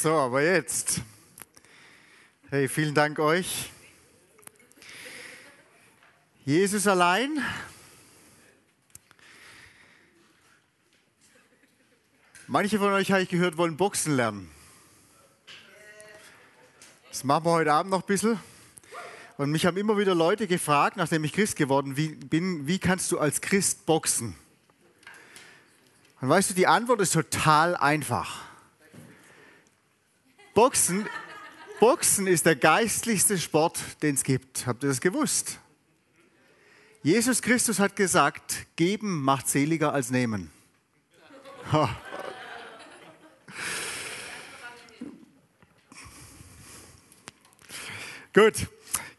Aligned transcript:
So, 0.00 0.14
aber 0.14 0.42
jetzt. 0.42 1.00
Hey, 2.50 2.68
vielen 2.68 2.94
Dank 2.94 3.18
euch. 3.18 3.72
Jesus 6.44 6.86
allein. 6.86 7.44
Manche 12.46 12.78
von 12.78 12.92
euch, 12.92 13.10
habe 13.10 13.22
ich 13.22 13.28
gehört, 13.28 13.56
wollen 13.56 13.76
Boxen 13.76 14.14
lernen. 14.14 14.48
Das 17.08 17.24
machen 17.24 17.46
wir 17.46 17.50
heute 17.50 17.72
Abend 17.72 17.90
noch 17.90 18.02
ein 18.02 18.06
bisschen. 18.06 18.38
Und 19.36 19.50
mich 19.50 19.66
haben 19.66 19.76
immer 19.76 19.98
wieder 19.98 20.14
Leute 20.14 20.46
gefragt, 20.46 20.96
nachdem 20.96 21.24
ich 21.24 21.32
Christ 21.32 21.56
geworden 21.56 21.96
bin, 22.30 22.68
wie 22.68 22.78
kannst 22.78 23.10
du 23.10 23.18
als 23.18 23.40
Christ 23.40 23.84
boxen? 23.84 24.36
Und 26.20 26.28
weißt 26.28 26.50
du, 26.50 26.54
die 26.54 26.68
Antwort 26.68 27.00
ist 27.00 27.14
total 27.14 27.74
einfach. 27.74 28.47
Boxen, 30.54 31.06
Boxen 31.80 32.26
ist 32.26 32.46
der 32.46 32.56
geistlichste 32.56 33.38
Sport, 33.38 33.78
den 34.02 34.14
es 34.14 34.24
gibt. 34.24 34.66
Habt 34.66 34.82
ihr 34.82 34.88
das 34.88 35.00
gewusst? 35.00 35.58
Jesus 37.02 37.40
Christus 37.40 37.78
hat 37.78 37.94
gesagt, 37.94 38.66
geben 38.76 39.22
macht 39.22 39.48
seliger 39.48 39.92
als 39.92 40.10
nehmen. 40.10 40.50
Gut, 48.34 48.66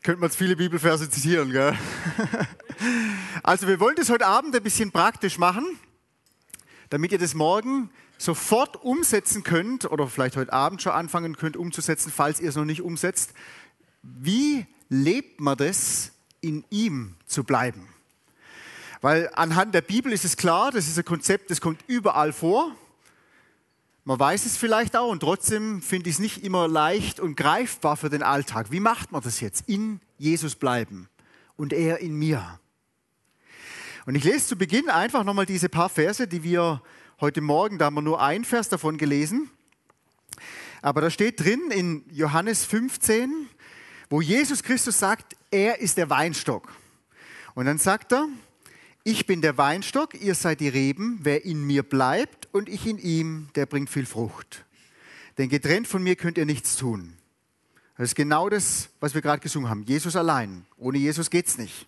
könnte 0.03 0.19
man 0.19 0.29
jetzt 0.29 0.37
viele 0.37 0.55
Bibelverse 0.55 1.09
zitieren. 1.09 1.51
Gell? 1.51 1.77
Also 3.43 3.67
wir 3.67 3.79
wollen 3.79 3.95
das 3.97 4.09
heute 4.09 4.25
Abend 4.25 4.55
ein 4.55 4.63
bisschen 4.63 4.91
praktisch 4.91 5.37
machen, 5.37 5.77
damit 6.89 7.11
ihr 7.11 7.17
das 7.17 7.33
morgen 7.33 7.89
sofort 8.19 8.83
umsetzen 8.83 9.43
könnt 9.43 9.89
oder 9.89 10.07
vielleicht 10.07 10.35
heute 10.35 10.53
Abend 10.53 10.81
schon 10.81 10.91
anfangen 10.91 11.37
könnt 11.37 11.57
umzusetzen, 11.57 12.11
falls 12.15 12.39
ihr 12.39 12.49
es 12.49 12.55
noch 12.55 12.65
nicht 12.65 12.81
umsetzt. 12.81 13.33
Wie 14.03 14.67
lebt 14.89 15.39
man 15.41 15.57
das, 15.57 16.11
in 16.41 16.63
ihm 16.69 17.15
zu 17.25 17.43
bleiben? 17.43 17.87
Weil 19.01 19.31
anhand 19.33 19.73
der 19.73 19.81
Bibel 19.81 20.11
ist 20.11 20.25
es 20.25 20.35
klar, 20.35 20.71
das 20.71 20.87
ist 20.87 20.97
ein 20.97 21.05
Konzept, 21.05 21.49
das 21.49 21.61
kommt 21.61 21.81
überall 21.87 22.33
vor. 22.33 22.75
Man 24.03 24.19
weiß 24.19 24.45
es 24.45 24.57
vielleicht 24.57 24.97
auch 24.97 25.09
und 25.09 25.21
trotzdem 25.21 25.81
finde 25.81 26.09
ich 26.09 26.15
es 26.15 26.19
nicht 26.19 26.43
immer 26.43 26.67
leicht 26.67 27.19
und 27.21 27.35
greifbar 27.35 27.95
für 27.95 28.09
den 28.09 28.23
Alltag. 28.23 28.71
Wie 28.71 28.79
macht 28.81 29.13
man 29.13 29.21
das 29.21 29.39
jetzt? 29.39 29.69
In 29.69 30.01
Jesus 30.17 30.55
bleiben 30.55 31.07
und 31.55 31.71
er 31.71 31.99
in 31.99 32.15
mir. 32.15 32.59
Und 34.05 34.15
ich 34.15 34.23
lese 34.23 34.47
zu 34.47 34.57
Beginn 34.57 34.89
einfach 34.89 35.23
nochmal 35.23 35.45
diese 35.45 35.69
paar 35.69 35.89
Verse, 35.89 36.27
die 36.27 36.43
wir 36.43 36.81
heute 37.21 37.41
Morgen, 37.41 37.77
da 37.77 37.85
haben 37.85 37.95
wir 37.95 38.01
nur 38.01 38.21
ein 38.21 38.45
Vers 38.45 38.69
davon 38.69 38.97
gelesen. 38.97 39.49
Aber 40.81 41.01
da 41.01 41.09
steht 41.09 41.41
drin 41.41 41.69
in 41.69 42.05
Johannes 42.11 42.63
15, 42.63 43.47
wo 44.09 44.21
Jesus 44.21 44.63
Christus 44.63 44.99
sagt, 44.99 45.35
er 45.51 45.79
ist 45.79 45.97
der 45.97 46.09
Weinstock. 46.09 46.71
Und 47.55 47.65
dann 47.65 47.77
sagt 47.77 48.13
er, 48.13 48.29
ich 49.03 49.25
bin 49.25 49.41
der 49.41 49.57
Weinstock, 49.57 50.13
ihr 50.21 50.33
seid 50.33 50.61
die 50.61 50.69
Reben, 50.69 51.19
wer 51.21 51.43
in 51.43 51.65
mir 51.65 51.83
bleibt 51.83 52.47
und 52.53 52.69
ich 52.69 52.85
in 52.85 52.97
ihm, 52.97 53.49
der 53.55 53.65
bringt 53.65 53.89
viel 53.89 54.05
Frucht. 54.05 54.63
Denn 55.37 55.49
getrennt 55.49 55.87
von 55.87 56.01
mir 56.01 56.15
könnt 56.15 56.37
ihr 56.37 56.45
nichts 56.45 56.77
tun. 56.77 57.17
Das 57.97 58.09
ist 58.09 58.15
genau 58.15 58.47
das, 58.47 58.89
was 59.01 59.13
wir 59.13 59.21
gerade 59.21 59.41
gesungen 59.41 59.69
haben. 59.69 59.83
Jesus 59.83 60.15
allein. 60.15 60.65
Ohne 60.77 60.97
Jesus 60.97 61.29
geht 61.29 61.47
es 61.47 61.57
nicht. 61.57 61.85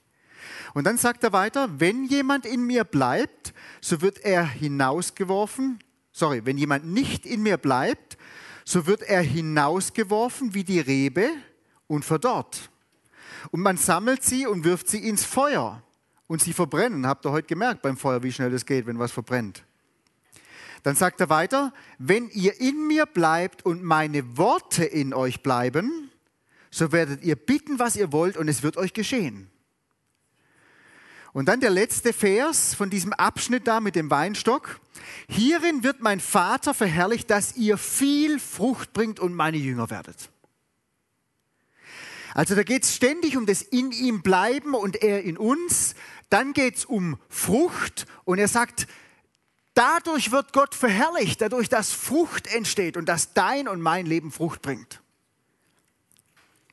Und 0.74 0.86
dann 0.86 0.98
sagt 0.98 1.24
er 1.24 1.34
weiter, 1.34 1.80
wenn 1.80 2.06
jemand 2.06 2.46
in 2.46 2.66
mir 2.66 2.84
bleibt, 2.84 3.54
so 3.82 4.02
wird 4.02 4.20
er 4.20 4.46
hinausgeworfen. 4.46 5.80
Sorry, 6.12 6.46
wenn 6.46 6.58
jemand 6.58 6.86
nicht 6.86 7.26
in 7.26 7.44
mir 7.44 7.58
bleibt, 7.58 8.18
so 8.64 8.86
wird 8.86 9.02
er 9.02 9.22
hinausgeworfen 9.22 10.54
wie 10.54 10.64
die 10.64 10.80
Rebe 10.80 11.30
und 11.88 12.06
verdorrt. 12.06 12.70
Und 13.50 13.62
man 13.62 13.78
sammelt 13.78 14.24
sie 14.24 14.46
und 14.46 14.64
wirft 14.64 14.88
sie 14.88 15.08
ins 15.08 15.26
Feuer 15.26 15.84
und 16.28 16.42
sie 16.42 16.54
verbrennen. 16.54 17.08
Habt 17.08 17.26
ihr 17.26 17.32
heute 17.32 17.48
gemerkt 17.48 17.82
beim 17.82 17.98
Feuer, 17.98 18.24
wie 18.24 18.32
schnell 18.32 18.52
das 18.52 18.66
geht, 18.66 18.86
wenn 18.86 19.00
was 19.00 19.12
verbrennt? 19.12 19.64
Dann 20.84 20.96
sagt 20.96 21.20
er 21.20 21.30
weiter, 21.30 21.74
wenn 21.98 22.30
ihr 22.30 22.60
in 22.60 22.88
mir 22.88 23.06
bleibt 23.06 23.66
und 23.66 23.84
meine 23.84 24.38
Worte 24.38 24.84
in 24.84 25.14
euch 25.14 25.44
bleiben, 25.44 26.10
so 26.72 26.92
werdet 26.92 27.24
ihr 27.24 27.36
bitten, 27.36 27.78
was 27.78 27.96
ihr 27.96 28.12
wollt 28.12 28.38
und 28.38 28.48
es 28.48 28.64
wird 28.64 28.78
euch 28.78 28.94
geschehen. 28.94 29.50
Und 31.34 31.48
dann 31.48 31.62
der 31.62 31.70
letzte 31.70 32.14
Vers 32.14 32.74
von 32.74 32.90
diesem 32.90 33.14
Abschnitt 33.14 33.68
da 33.68 33.80
mit 33.80 33.96
dem 33.96 34.10
Weinstock. 34.10 34.80
Hierin 35.30 35.84
wird 35.84 36.02
mein 36.02 36.20
Vater 36.20 36.74
verherrlicht, 36.74 37.30
dass 37.30 37.56
ihr 37.56 37.78
viel 37.78 38.40
Frucht 38.40 38.92
bringt 38.92 39.20
und 39.20 39.34
meine 39.34 39.58
Jünger 39.58 39.90
werdet. 39.90 40.30
Also 42.34 42.56
da 42.56 42.64
geht 42.64 42.84
es 42.84 42.96
ständig 42.96 43.38
um 43.38 43.46
das 43.46 43.62
in 43.62 43.92
ihm 43.92 44.22
bleiben 44.22 44.74
und 44.74 45.02
er 45.02 45.24
in 45.24 45.38
uns. 45.38 45.96
Dann 46.30 46.54
geht 46.54 46.78
es 46.78 46.86
um 46.86 47.18
Frucht 47.30 48.06
und 48.24 48.40
er 48.40 48.48
sagt, 48.48 48.88
dadurch 49.74 50.32
wird 50.32 50.54
Gott 50.54 50.76
verherrlicht, 50.76 51.42
dadurch, 51.42 51.70
dass 51.70 51.92
Frucht 51.92 52.48
entsteht 52.48 52.98
und 52.98 53.08
dass 53.08 53.34
dein 53.34 53.68
und 53.68 53.82
mein 53.82 54.06
Leben 54.06 54.32
Frucht 54.32 54.62
bringt. 54.62 55.02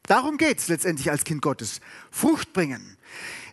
Darum 0.05 0.39
geht 0.39 0.59
es 0.59 0.69
letztendlich 0.69 1.11
als 1.11 1.25
Kind 1.25 1.43
Gottes. 1.43 1.81
Frucht 2.11 2.53
bringen. 2.53 2.97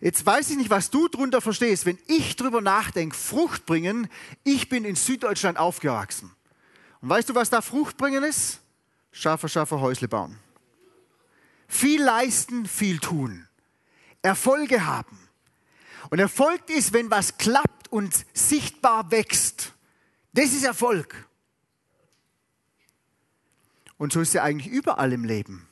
Jetzt 0.01 0.25
weiß 0.25 0.50
ich 0.51 0.57
nicht, 0.57 0.69
was 0.69 0.89
du 0.89 1.07
darunter 1.07 1.41
verstehst. 1.41 1.85
Wenn 1.85 1.97
ich 2.07 2.35
darüber 2.35 2.61
nachdenke, 2.61 3.16
Frucht 3.16 3.66
bringen, 3.66 4.07
ich 4.44 4.69
bin 4.69 4.85
in 4.85 4.95
Süddeutschland 4.95 5.57
aufgewachsen. 5.57 6.31
Und 7.01 7.09
weißt 7.09 7.29
du, 7.29 7.35
was 7.35 7.50
da 7.50 7.61
Frucht 7.61 7.97
bringen 7.97 8.23
ist? 8.23 8.59
Schaffer, 9.11 9.47
Schaffer, 9.47 9.79
Häusle 9.79 10.07
bauen. 10.07 10.38
Viel 11.67 12.03
leisten, 12.03 12.66
viel 12.66 13.00
tun. 13.00 13.47
Erfolge 14.22 14.85
haben. 14.85 15.19
Und 16.09 16.19
Erfolg 16.19 16.69
ist, 16.69 16.94
wenn 16.94 17.09
was 17.09 17.38
klappt 17.38 17.91
und 17.91 18.25
sichtbar 18.34 19.09
wächst. 19.11 19.73
Das 20.34 20.45
ist 20.45 20.63
Erfolg. 20.63 21.28
Und 23.97 24.11
so 24.11 24.22
ist 24.22 24.29
es 24.29 24.34
ja 24.34 24.44
eigentlich 24.44 24.72
überall 24.72 25.13
im 25.13 25.23
Leben. 25.23 25.67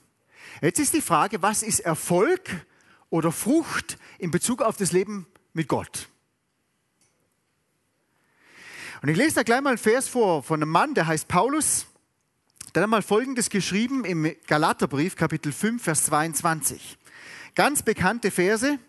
Jetzt 0.62 0.80
ist 0.80 0.94
die 0.94 1.02
Frage, 1.02 1.42
was 1.42 1.64
ist 1.64 1.82
Erfolg 1.82 2.66
oder 3.14 3.32
Frucht 3.32 4.00
in 4.18 4.32
Bezug 4.32 4.64
auf 4.64 4.76
das 4.76 4.92
Leben 4.92 5.28
mit 5.54 5.68
Gott. 5.68 6.10
Und 9.04 9.10
ich 9.10 9.16
lese 9.16 9.36
da 9.36 9.44
gleich 9.44 9.62
mal 9.62 9.70
einen 9.70 9.78
Vers 9.78 10.08
vor 10.08 10.42
von 10.42 10.60
einem 10.60 10.72
Mann, 10.72 10.96
der 10.96 11.06
heißt 11.06 11.28
Paulus. 11.28 11.86
Der 12.74 12.82
hat 12.82 12.90
mal 12.90 13.04
Folgendes 13.04 13.52
geschrieben 13.52 14.04
im 14.04 14.36
Galaterbrief, 14.48 15.16
Kapitel 15.16 15.52
5, 15.52 15.84
Vers 15.84 16.06
22. 16.06 16.98
Ganz 17.54 17.84
bekannte 17.84 18.32
Verse. 18.32 18.80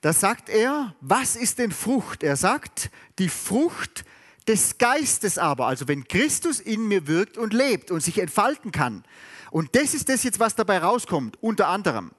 Da 0.00 0.12
sagt 0.12 0.48
er, 0.48 0.94
was 1.00 1.34
ist 1.34 1.58
denn 1.58 1.72
Frucht? 1.72 2.22
Er 2.22 2.36
sagt, 2.36 2.92
die 3.18 3.28
Frucht 3.28 4.04
des 4.46 4.78
Geistes 4.78 5.36
aber, 5.36 5.66
also 5.66 5.88
wenn 5.88 6.06
Christus 6.06 6.60
in 6.60 6.86
mir 6.86 7.08
wirkt 7.08 7.38
und 7.38 7.52
lebt 7.52 7.90
und 7.90 8.04
sich 8.04 8.20
entfalten 8.20 8.70
kann. 8.70 9.02
Und 9.50 9.74
das 9.74 9.94
ist 9.94 10.08
das 10.08 10.22
jetzt, 10.22 10.38
was 10.38 10.54
dabei 10.54 10.78
rauskommt, 10.78 11.42
unter 11.42 11.66
anderem. 11.66 12.12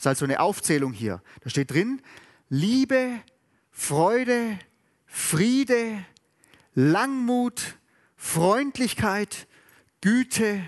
Ist 0.00 0.06
also 0.06 0.24
eine 0.24 0.40
Aufzählung 0.40 0.94
hier. 0.94 1.22
Da 1.42 1.50
steht 1.50 1.72
drin, 1.72 2.00
Liebe, 2.48 3.20
Freude, 3.70 4.58
Friede, 5.04 6.02
Langmut, 6.74 7.76
Freundlichkeit, 8.16 9.46
Güte, 10.00 10.62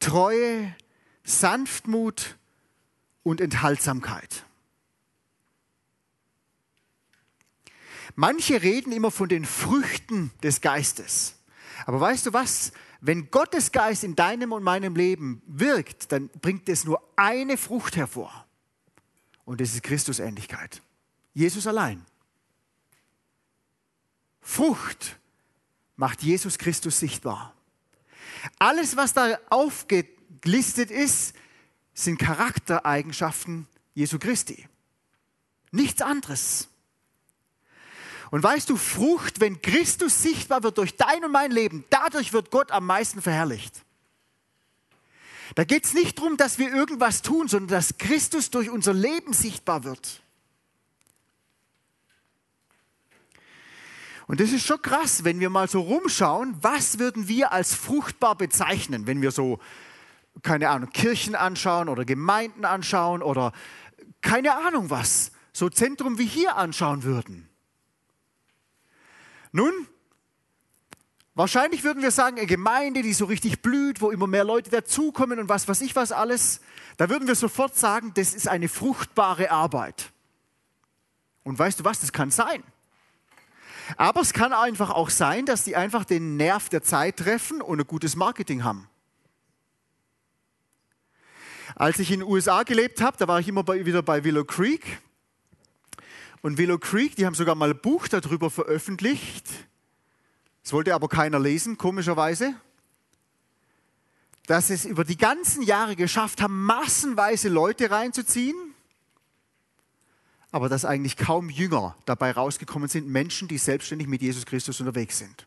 Treue, 0.00 0.76
Sanftmut 1.24 2.36
und 3.22 3.40
Enthaltsamkeit. 3.40 4.44
Manche 8.16 8.60
reden 8.60 8.92
immer 8.92 9.10
von 9.10 9.30
den 9.30 9.46
Früchten 9.46 10.30
des 10.42 10.60
Geistes. 10.60 11.36
Aber 11.86 12.02
weißt 12.02 12.26
du 12.26 12.34
was? 12.34 12.72
Wenn 13.00 13.30
Gottes 13.30 13.72
Geist 13.72 14.04
in 14.04 14.14
deinem 14.14 14.52
und 14.52 14.62
meinem 14.62 14.94
Leben 14.94 15.40
wirkt, 15.46 16.12
dann 16.12 16.28
bringt 16.42 16.68
es 16.68 16.84
nur 16.84 17.02
eine 17.16 17.56
Frucht 17.56 17.96
hervor. 17.96 18.44
Und 19.48 19.62
das 19.62 19.72
ist 19.72 19.82
Christusähnlichkeit. 19.82 20.82
Jesus 21.32 21.66
allein. 21.66 22.04
Frucht 24.42 25.16
macht 25.96 26.22
Jesus 26.22 26.58
Christus 26.58 27.00
sichtbar. 27.00 27.54
Alles, 28.58 28.98
was 28.98 29.14
da 29.14 29.38
aufgelistet 29.48 30.90
ist, 30.90 31.34
sind 31.94 32.18
Charaktereigenschaften 32.18 33.66
Jesu 33.94 34.18
Christi. 34.18 34.68
Nichts 35.70 36.02
anderes. 36.02 36.68
Und 38.30 38.42
weißt 38.42 38.68
du, 38.68 38.76
Frucht, 38.76 39.40
wenn 39.40 39.62
Christus 39.62 40.22
sichtbar 40.22 40.62
wird 40.62 40.76
durch 40.76 40.94
dein 40.94 41.24
und 41.24 41.32
mein 41.32 41.52
Leben, 41.52 41.86
dadurch 41.88 42.34
wird 42.34 42.50
Gott 42.50 42.70
am 42.70 42.84
meisten 42.84 43.22
verherrlicht. 43.22 43.82
Da 45.54 45.64
geht 45.64 45.84
es 45.84 45.94
nicht 45.94 46.18
darum, 46.18 46.36
dass 46.36 46.58
wir 46.58 46.72
irgendwas 46.72 47.22
tun, 47.22 47.48
sondern 47.48 47.68
dass 47.68 47.98
Christus 47.98 48.50
durch 48.50 48.70
unser 48.70 48.92
Leben 48.94 49.32
sichtbar 49.32 49.84
wird. 49.84 50.22
Und 54.26 54.40
das 54.40 54.52
ist 54.52 54.66
schon 54.66 54.82
krass, 54.82 55.24
wenn 55.24 55.40
wir 55.40 55.48
mal 55.48 55.68
so 55.68 55.80
rumschauen, 55.80 56.54
was 56.60 56.98
würden 56.98 57.28
wir 57.28 57.50
als 57.50 57.74
fruchtbar 57.74 58.36
bezeichnen, 58.36 59.06
wenn 59.06 59.22
wir 59.22 59.30
so, 59.30 59.58
keine 60.42 60.68
Ahnung, 60.68 60.90
Kirchen 60.90 61.34
anschauen 61.34 61.88
oder 61.88 62.04
Gemeinden 62.04 62.66
anschauen 62.66 63.22
oder 63.22 63.52
keine 64.20 64.54
Ahnung 64.54 64.90
was, 64.90 65.32
so 65.54 65.70
Zentrum 65.70 66.18
wie 66.18 66.26
hier 66.26 66.56
anschauen 66.56 67.04
würden. 67.04 67.48
Nun, 69.50 69.72
wahrscheinlich 71.38 71.84
würden 71.84 72.02
wir 72.02 72.10
sagen, 72.10 72.36
eine 72.36 72.46
Gemeinde, 72.46 73.02
die 73.02 73.14
so 73.14 73.24
richtig 73.24 73.62
blüht, 73.62 74.00
wo 74.00 74.10
immer 74.10 74.26
mehr 74.26 74.44
Leute 74.44 74.70
dazukommen 74.70 75.38
und 75.38 75.48
was 75.48 75.68
weiß 75.68 75.80
ich 75.82 75.94
was 75.94 76.10
alles, 76.10 76.60
da 76.96 77.08
würden 77.08 77.28
wir 77.28 77.36
sofort 77.36 77.76
sagen, 77.76 78.12
das 78.14 78.34
ist 78.34 78.48
eine 78.48 78.68
fruchtbare 78.68 79.50
Arbeit. 79.50 80.10
Und 81.44 81.58
weißt 81.58 81.80
du 81.80 81.84
was, 81.84 82.00
das 82.00 82.12
kann 82.12 82.30
sein. 82.32 82.62
Aber 83.96 84.20
es 84.20 84.32
kann 84.32 84.52
einfach 84.52 84.90
auch 84.90 85.08
sein, 85.08 85.46
dass 85.46 85.64
die 85.64 85.76
einfach 85.76 86.04
den 86.04 86.36
Nerv 86.36 86.68
der 86.68 86.82
Zeit 86.82 87.18
treffen 87.18 87.62
und 87.62 87.80
ein 87.80 87.86
gutes 87.86 88.16
Marketing 88.16 88.64
haben. 88.64 88.88
Als 91.76 92.00
ich 92.00 92.10
in 92.10 92.20
den 92.20 92.28
USA 92.28 92.64
gelebt 92.64 93.00
habe, 93.00 93.16
da 93.16 93.28
war 93.28 93.38
ich 93.38 93.46
immer 93.46 93.62
bei, 93.62 93.86
wieder 93.86 94.02
bei 94.02 94.24
Willow 94.24 94.44
Creek. 94.44 95.00
Und 96.42 96.58
Willow 96.58 96.78
Creek, 96.78 97.14
die 97.14 97.24
haben 97.24 97.34
sogar 97.34 97.54
mal 97.54 97.70
ein 97.70 97.80
Buch 97.80 98.08
darüber 98.08 98.50
veröffentlicht. 98.50 99.46
Das 100.68 100.74
wollte 100.74 100.94
aber 100.94 101.08
keiner 101.08 101.40
lesen, 101.40 101.78
komischerweise. 101.78 102.54
Dass 104.46 104.68
es 104.68 104.84
über 104.84 105.02
die 105.02 105.16
ganzen 105.16 105.62
Jahre 105.62 105.96
geschafft 105.96 106.42
haben, 106.42 106.66
massenweise 106.66 107.48
Leute 107.48 107.90
reinzuziehen 107.90 108.54
aber 110.50 110.68
dass 110.68 110.84
eigentlich 110.84 111.16
kaum 111.16 111.50
Jünger 111.50 111.96
dabei 112.04 112.32
rausgekommen 112.32 112.88
sind, 112.88 113.08
Menschen, 113.08 113.48
die 113.48 113.58
selbstständig 113.58 114.08
mit 114.08 114.22
Jesus 114.22 114.46
Christus 114.46 114.80
unterwegs 114.80 115.18
sind. 115.18 115.46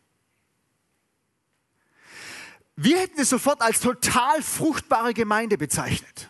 Wir 2.76 3.00
hätten 3.00 3.20
es 3.20 3.30
sofort 3.30 3.62
als 3.62 3.80
total 3.80 4.42
fruchtbare 4.42 5.14
Gemeinde 5.14 5.58
bezeichnet. 5.58 6.30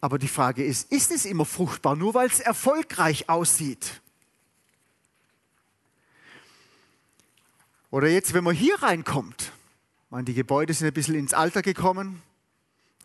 Aber 0.00 0.18
die 0.18 0.28
Frage 0.28 0.64
ist, 0.64 0.90
ist 0.90 1.10
es 1.10 1.24
immer 1.24 1.44
fruchtbar, 1.44 1.94
nur 1.94 2.14
weil 2.14 2.28
es 2.28 2.40
erfolgreich 2.40 3.28
aussieht? 3.28 4.00
Oder 7.90 8.08
jetzt, 8.08 8.34
wenn 8.34 8.44
man 8.44 8.54
hier 8.54 8.82
reinkommt, 8.82 9.52
meine, 10.10 10.24
die 10.24 10.34
Gebäude 10.34 10.74
sind 10.74 10.88
ein 10.88 10.92
bisschen 10.92 11.14
ins 11.14 11.34
Alter 11.34 11.62
gekommen, 11.62 12.22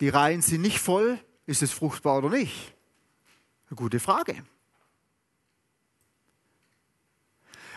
die 0.00 0.08
Reihen 0.08 0.42
sind 0.42 0.60
nicht 0.60 0.80
voll, 0.80 1.18
ist 1.46 1.62
es 1.62 1.72
fruchtbar 1.72 2.18
oder 2.18 2.30
nicht? 2.30 2.74
Eine 3.68 3.76
gute 3.76 4.00
Frage. 4.00 4.44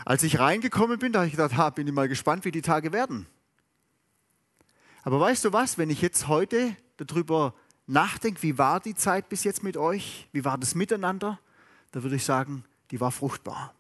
Als 0.06 0.24
ich 0.24 0.40
reingekommen 0.40 0.98
bin, 0.98 1.12
da 1.12 1.20
habe 1.20 1.28
ich 1.28 1.34
gedacht, 1.34 1.56
ha, 1.58 1.70
bin 1.70 1.88
ich 1.88 1.94
mal 1.94 2.08
gespannt, 2.08 2.46
wie 2.46 2.52
die 2.52 2.62
Tage 2.62 2.92
werden. 2.92 3.28
Aber 5.04 5.20
weißt 5.20 5.46
du 5.46 5.54
was, 5.54 5.78
wenn 5.78 5.90
ich 5.90 6.02
jetzt 6.02 6.28
heute 6.28 6.76
darüber 6.98 7.54
nachdenke, 7.86 8.42
wie 8.42 8.58
war 8.58 8.80
die 8.80 8.96
Zeit 8.96 9.30
bis 9.30 9.44
jetzt 9.44 9.64
mit 9.64 9.78
euch, 9.78 10.28
wie 10.32 10.44
war 10.44 10.58
das 10.58 10.76
miteinander, 10.76 11.40
da 11.92 12.04
würde 12.04 12.16
ich 12.16 12.26
sagen, 12.26 12.66
die 12.92 13.00
war 13.00 13.12
fruchtbar. 13.12 13.74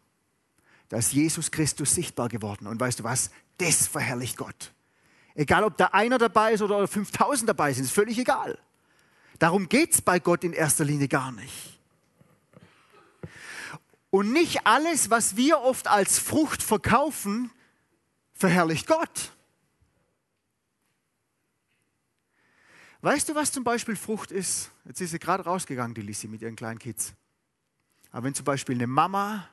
Da 0.89 0.97
ist 0.97 1.13
Jesus 1.13 1.51
Christus 1.51 1.93
sichtbar 1.93 2.29
geworden. 2.29 2.67
Und 2.67 2.79
weißt 2.79 2.99
du 2.99 3.03
was, 3.03 3.29
das 3.57 3.87
verherrlicht 3.87 4.37
Gott. 4.37 4.73
Egal, 5.35 5.63
ob 5.63 5.77
da 5.77 5.85
einer 5.87 6.17
dabei 6.17 6.53
ist 6.53 6.61
oder 6.61 6.87
5000 6.87 7.47
dabei 7.47 7.71
sind, 7.71 7.85
ist 7.85 7.93
völlig 7.93 8.17
egal. 8.17 8.57
Darum 9.37 9.69
geht 9.69 9.93
es 9.93 10.01
bei 10.01 10.19
Gott 10.19 10.43
in 10.43 10.51
erster 10.51 10.83
Linie 10.83 11.07
gar 11.07 11.31
nicht. 11.31 11.79
Und 14.09 14.33
nicht 14.33 14.65
alles, 14.65 15.09
was 15.11 15.37
wir 15.37 15.59
oft 15.59 15.87
als 15.87 16.17
Frucht 16.17 16.63
verkaufen, 16.63 17.51
verherrlicht 18.33 18.87
Gott. 18.87 19.31
Weißt 23.01 23.29
du, 23.29 23.35
was 23.35 23.51
zum 23.51 23.63
Beispiel 23.63 23.95
Frucht 23.95 24.31
ist? 24.31 24.71
Jetzt 24.83 24.99
ist 24.99 25.11
sie 25.11 25.19
gerade 25.19 25.43
rausgegangen, 25.43 25.93
die 25.93 26.01
Lissi, 26.01 26.27
mit 26.27 26.41
ihren 26.41 26.55
kleinen 26.55 26.79
Kids. 26.79 27.13
Aber 28.11 28.23
wenn 28.25 28.33
zum 28.33 28.43
Beispiel 28.43 28.75
eine 28.75 28.87
Mama 28.87 29.47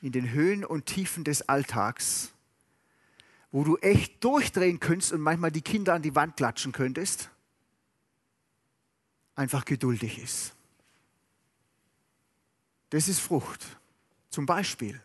in 0.00 0.12
den 0.12 0.30
Höhen 0.30 0.64
und 0.64 0.86
Tiefen 0.86 1.24
des 1.24 1.48
Alltags, 1.48 2.32
wo 3.50 3.64
du 3.64 3.76
echt 3.78 4.22
durchdrehen 4.22 4.80
könntest 4.80 5.12
und 5.12 5.20
manchmal 5.20 5.50
die 5.50 5.62
Kinder 5.62 5.94
an 5.94 6.02
die 6.02 6.14
Wand 6.14 6.36
klatschen 6.36 6.72
könntest, 6.72 7.30
einfach 9.34 9.64
geduldig 9.64 10.22
ist. 10.22 10.54
Das 12.90 13.08
ist 13.08 13.20
Frucht. 13.20 13.64
Zum 14.30 14.46
Beispiel. 14.46 15.00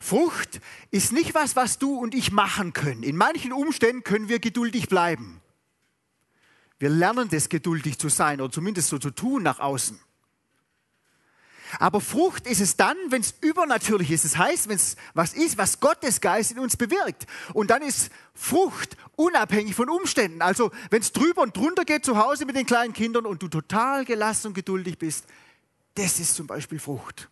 Frucht 0.00 0.60
ist 0.90 1.12
nicht 1.12 1.34
was, 1.34 1.56
was 1.56 1.78
du 1.78 1.98
und 1.98 2.14
ich 2.14 2.30
machen 2.30 2.72
können. 2.72 3.02
In 3.02 3.16
manchen 3.16 3.52
Umständen 3.52 4.04
können 4.04 4.28
wir 4.28 4.38
geduldig 4.38 4.88
bleiben. 4.88 5.40
Wir 6.78 6.90
lernen 6.90 7.28
das, 7.28 7.48
geduldig 7.48 7.98
zu 7.98 8.08
sein 8.08 8.40
oder 8.40 8.52
zumindest 8.52 8.88
so 8.88 8.98
zu 8.98 9.10
tun 9.10 9.42
nach 9.42 9.58
außen. 9.58 9.98
Aber 11.78 12.00
Frucht 12.00 12.46
ist 12.46 12.60
es 12.60 12.76
dann, 12.76 12.96
wenn 13.10 13.20
es 13.20 13.34
übernatürlich 13.40 14.10
ist. 14.10 14.24
Das 14.24 14.38
heißt, 14.38 14.68
wenn 14.68 14.76
es 14.76 14.96
was 15.14 15.34
ist, 15.34 15.58
was 15.58 15.80
Gottes 15.80 16.20
Geist 16.20 16.52
in 16.52 16.58
uns 16.58 16.76
bewirkt. 16.76 17.26
Und 17.52 17.70
dann 17.70 17.82
ist 17.82 18.10
Frucht 18.34 18.96
unabhängig 19.16 19.74
von 19.74 19.88
Umständen. 19.88 20.42
Also 20.42 20.70
wenn 20.90 21.02
es 21.02 21.12
drüber 21.12 21.42
und 21.42 21.56
drunter 21.56 21.84
geht 21.84 22.04
zu 22.04 22.16
Hause 22.16 22.46
mit 22.46 22.56
den 22.56 22.66
kleinen 22.66 22.92
Kindern 22.92 23.26
und 23.26 23.42
du 23.42 23.48
total 23.48 24.04
gelassen 24.04 24.48
und 24.48 24.54
geduldig 24.54 24.98
bist, 24.98 25.26
das 25.94 26.18
ist 26.18 26.34
zum 26.34 26.46
Beispiel 26.46 26.78
Frucht. 26.78 27.28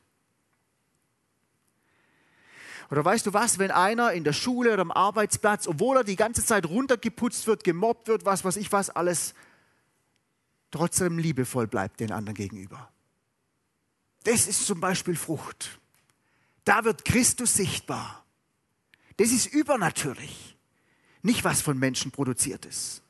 Oder 2.90 3.04
weißt 3.04 3.26
du 3.26 3.32
was, 3.32 3.58
wenn 3.58 3.70
einer 3.70 4.12
in 4.12 4.22
der 4.22 4.32
Schule 4.32 4.72
oder 4.72 4.82
am 4.82 4.92
Arbeitsplatz, 4.92 5.66
obwohl 5.66 5.96
er 5.96 6.04
die 6.04 6.16
ganze 6.16 6.44
Zeit 6.44 6.66
runtergeputzt 6.66 7.46
wird, 7.46 7.64
gemobbt 7.64 8.08
wird, 8.08 8.24
was 8.24 8.44
weiß 8.44 8.56
ich 8.56 8.70
was, 8.70 8.90
alles 8.90 9.34
trotzdem 10.70 11.18
liebevoll 11.18 11.66
bleibt 11.66 12.00
den 12.00 12.12
anderen 12.12 12.34
gegenüber. 12.34 12.88
Das 14.26 14.48
ist 14.48 14.66
zum 14.66 14.80
Beispiel 14.80 15.14
Frucht. 15.14 15.78
Da 16.64 16.84
wird 16.84 17.04
Christus 17.04 17.54
sichtbar. 17.54 18.24
Das 19.18 19.30
ist 19.30 19.46
übernatürlich, 19.46 20.56
nicht 21.22 21.44
was 21.44 21.62
von 21.62 21.78
Menschen 21.78 22.10
produziert 22.10 22.66
ist. 22.66 23.02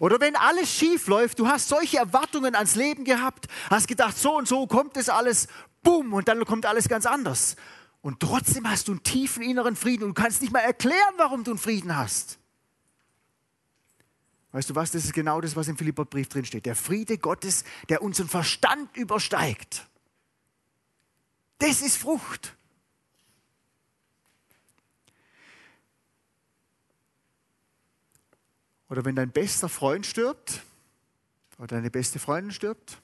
Oder 0.00 0.20
wenn 0.20 0.36
alles 0.36 0.70
schief 0.70 1.06
läuft, 1.06 1.38
du 1.38 1.48
hast 1.48 1.70
solche 1.70 1.96
Erwartungen 1.96 2.54
ans 2.54 2.74
Leben 2.74 3.04
gehabt, 3.04 3.46
hast 3.70 3.88
gedacht, 3.88 4.18
so 4.18 4.36
und 4.36 4.46
so 4.46 4.66
kommt 4.66 4.98
es 4.98 5.08
alles, 5.08 5.48
bumm, 5.82 6.12
und 6.12 6.28
dann 6.28 6.44
kommt 6.44 6.66
alles 6.66 6.90
ganz 6.90 7.06
anders. 7.06 7.56
Und 8.02 8.20
trotzdem 8.20 8.68
hast 8.68 8.88
du 8.88 8.92
einen 8.92 9.02
tiefen 9.02 9.42
inneren 9.42 9.76
Frieden 9.76 10.04
und 10.04 10.12
kannst 10.12 10.42
nicht 10.42 10.52
mal 10.52 10.60
erklären, 10.60 11.14
warum 11.16 11.42
du 11.42 11.52
einen 11.52 11.58
Frieden 11.58 11.96
hast. 11.96 12.38
Weißt 14.50 14.68
du 14.68 14.74
was, 14.74 14.90
das 14.90 15.06
ist 15.06 15.14
genau 15.14 15.40
das, 15.40 15.56
was 15.56 15.68
im 15.68 15.78
Philipperbrief 15.78 16.28
drin 16.28 16.44
steht. 16.44 16.66
Der 16.66 16.76
Friede 16.76 17.16
Gottes, 17.16 17.64
der 17.88 18.02
unseren 18.02 18.28
Verstand 18.28 18.94
übersteigt. 18.94 19.88
Das 21.62 21.80
ist 21.80 21.96
Frucht. 21.96 22.56
Oder 28.88 29.04
wenn 29.04 29.14
dein 29.14 29.30
bester 29.30 29.68
Freund 29.68 30.04
stirbt 30.04 30.60
oder 31.58 31.68
deine 31.68 31.88
beste 31.88 32.18
Freundin 32.18 32.50
stirbt 32.50 32.98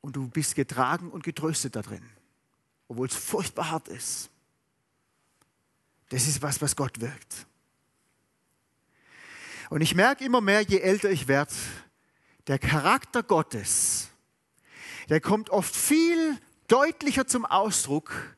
und 0.00 0.16
du 0.16 0.28
bist 0.28 0.54
getragen 0.54 1.10
und 1.10 1.22
getröstet 1.22 1.76
da 1.76 1.82
drin, 1.82 2.08
obwohl 2.88 3.08
es 3.08 3.14
furchtbar 3.14 3.70
hart 3.70 3.88
ist. 3.88 4.30
Das 6.08 6.26
ist 6.26 6.40
was, 6.40 6.62
was 6.62 6.74
Gott 6.74 7.02
wirkt. 7.02 7.46
Und 9.68 9.82
ich 9.82 9.94
merke 9.94 10.24
immer 10.24 10.40
mehr, 10.40 10.62
je 10.62 10.78
älter 10.78 11.10
ich 11.10 11.28
werde, 11.28 11.52
der 12.46 12.58
Charakter 12.58 13.22
Gottes, 13.22 14.08
der 15.08 15.20
kommt 15.20 15.50
oft 15.50 15.74
viel 15.74 16.38
deutlicher 16.68 17.26
zum 17.26 17.44
Ausdruck 17.44 18.36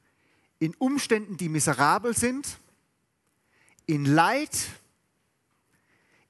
in 0.58 0.74
Umständen, 0.74 1.36
die 1.36 1.48
miserabel 1.48 2.16
sind, 2.16 2.58
in 3.86 4.04
Leid, 4.04 4.68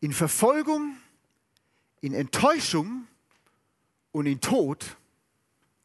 in 0.01 0.13
Verfolgung, 0.13 0.97
in 2.01 2.13
Enttäuschung 2.13 3.07
und 4.13 4.27
in 4.27 4.41
Tod, 4.41 4.97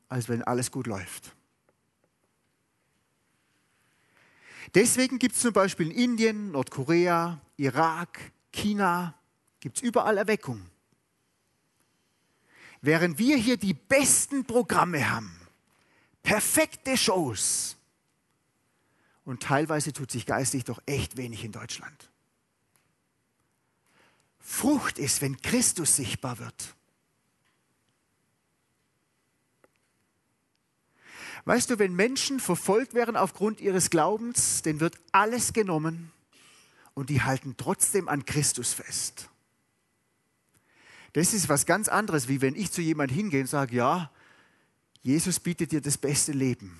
als 0.09 0.27
wenn 0.27 0.43
alles 0.43 0.71
gut 0.71 0.87
läuft. 0.87 1.33
Deswegen 4.73 5.19
gibt 5.19 5.35
es 5.35 5.41
zum 5.41 5.53
Beispiel 5.53 5.91
in 5.91 5.97
Indien, 5.97 6.51
Nordkorea, 6.51 7.41
Irak, 7.57 8.31
China, 8.51 9.15
gibt 9.59 9.77
es 9.77 9.83
überall 9.83 10.17
Erweckung. 10.17 10.70
Während 12.81 13.19
wir 13.19 13.37
hier 13.37 13.57
die 13.57 13.73
besten 13.73 14.45
Programme 14.45 15.09
haben, 15.09 15.35
perfekte 16.23 16.97
Shows, 16.97 17.77
und 19.23 19.43
teilweise 19.43 19.93
tut 19.93 20.11
sich 20.11 20.25
geistig 20.25 20.63
doch 20.63 20.81
echt 20.85 21.15
wenig 21.15 21.43
in 21.43 21.51
Deutschland. 21.51 22.09
Frucht 24.39 24.97
ist, 24.97 25.21
wenn 25.21 25.39
Christus 25.41 25.95
sichtbar 25.95 26.39
wird. 26.39 26.75
Weißt 31.45 31.69
du, 31.69 31.79
wenn 31.79 31.95
Menschen 31.95 32.39
verfolgt 32.39 32.93
werden 32.93 33.15
aufgrund 33.15 33.61
ihres 33.61 33.89
Glaubens, 33.89 34.61
denen 34.61 34.79
wird 34.79 34.99
alles 35.11 35.53
genommen 35.53 36.11
und 36.93 37.09
die 37.09 37.21
halten 37.21 37.55
trotzdem 37.57 38.07
an 38.09 38.25
Christus 38.25 38.73
fest. 38.73 39.29
Das 41.13 41.33
ist 41.33 41.49
was 41.49 41.65
ganz 41.65 41.87
anderes, 41.87 42.27
wie 42.27 42.41
wenn 42.41 42.55
ich 42.55 42.71
zu 42.71 42.81
jemandem 42.81 43.17
hingehe 43.17 43.41
und 43.41 43.47
sage, 43.47 43.75
ja, 43.75 44.11
Jesus 45.01 45.39
bietet 45.39 45.71
dir 45.71 45.81
das 45.81 45.97
beste 45.97 46.31
Leben. 46.31 46.79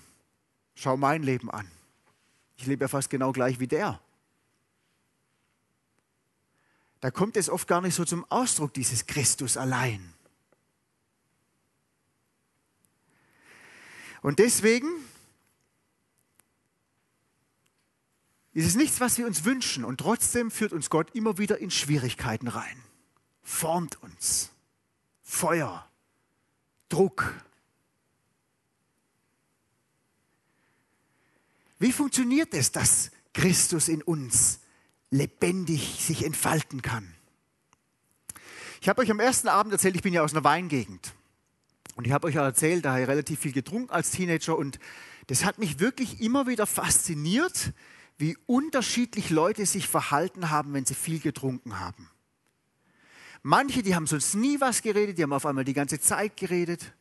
Schau 0.76 0.96
mein 0.96 1.24
Leben 1.24 1.50
an. 1.50 1.70
Ich 2.58 2.66
lebe 2.66 2.86
ja 2.86 2.88
fast 2.88 3.10
genau 3.10 3.32
gleich 3.32 3.60
wie 3.60 3.68
der. 3.68 4.00
Da 7.02 7.10
kommt 7.10 7.36
es 7.36 7.50
oft 7.50 7.68
gar 7.68 7.82
nicht 7.82 7.96
so 7.96 8.06
zum 8.06 8.24
Ausdruck, 8.30 8.74
dieses 8.74 9.08
Christus 9.08 9.58
allein. 9.58 10.14
Und 14.22 14.38
deswegen 14.38 14.88
ist 18.54 18.68
es 18.68 18.76
nichts, 18.76 19.00
was 19.00 19.18
wir 19.18 19.26
uns 19.26 19.46
wünschen. 19.46 19.84
Und 19.84 20.00
trotzdem 20.00 20.52
führt 20.52 20.74
uns 20.74 20.90
Gott 20.92 21.10
immer 21.16 21.40
wieder 21.40 21.58
in 21.58 21.72
Schwierigkeiten 21.72 22.48
rein, 22.48 22.84
formt 23.42 24.02
uns. 24.02 24.50
Feuer, 25.24 25.88
Druck, 26.90 27.34
Wie 31.82 31.92
funktioniert 31.92 32.54
es, 32.54 32.72
dass 32.72 33.10
Christus 33.34 33.88
in 33.88 34.04
uns 34.04 34.60
lebendig 35.10 35.96
sich 36.00 36.24
entfalten 36.24 36.84
kann? 36.84 37.16
Ich 38.82 38.88
habe 38.88 39.02
euch 39.02 39.10
am 39.10 39.20
ersten 39.20 39.48
Abend 39.48 39.74
erzählt, 39.74 39.96
ich 39.96 40.04
bin 40.04 40.14
ja 40.14 40.22
aus 40.22 40.34
einer 40.34 40.44
Weingegend. 40.44 41.16
Und 41.96 42.06
ich 42.06 42.14
habe 42.14 42.28
euch 42.28 42.36
erzählt, 42.36 42.86
da 42.86 42.92
habe 42.92 43.02
ich 43.02 43.08
relativ 43.08 43.40
viel 43.40 43.52
getrunken 43.52 43.90
als 43.90 44.12
Teenager. 44.12 44.56
Und 44.56 44.78
das 45.26 45.44
hat 45.44 45.58
mich 45.58 45.80
wirklich 45.80 46.22
immer 46.22 46.46
wieder 46.46 46.68
fasziniert, 46.68 47.74
wie 48.20 48.38
unterschiedlich 48.46 49.32
Leute 49.32 49.66
sich 49.66 49.88
verhalten 49.88 50.52
haben, 50.52 50.74
wenn 50.74 50.86
sie 50.86 50.94
viel 50.94 51.20
getrunken 51.20 51.80
haben. 51.80 52.12
Manche, 53.44 53.82
die 53.82 53.96
haben 53.96 54.08
sonst 54.08 54.36
nie 54.36 54.60
was 54.62 54.82
geredet, 54.82 55.18
die 55.18 55.24
haben 55.24 55.34
auf 55.34 55.46
einmal 55.46 55.64
die 55.64 55.74
ganze 55.74 56.00
Zeit 56.00 56.38
geredet. 56.38 56.94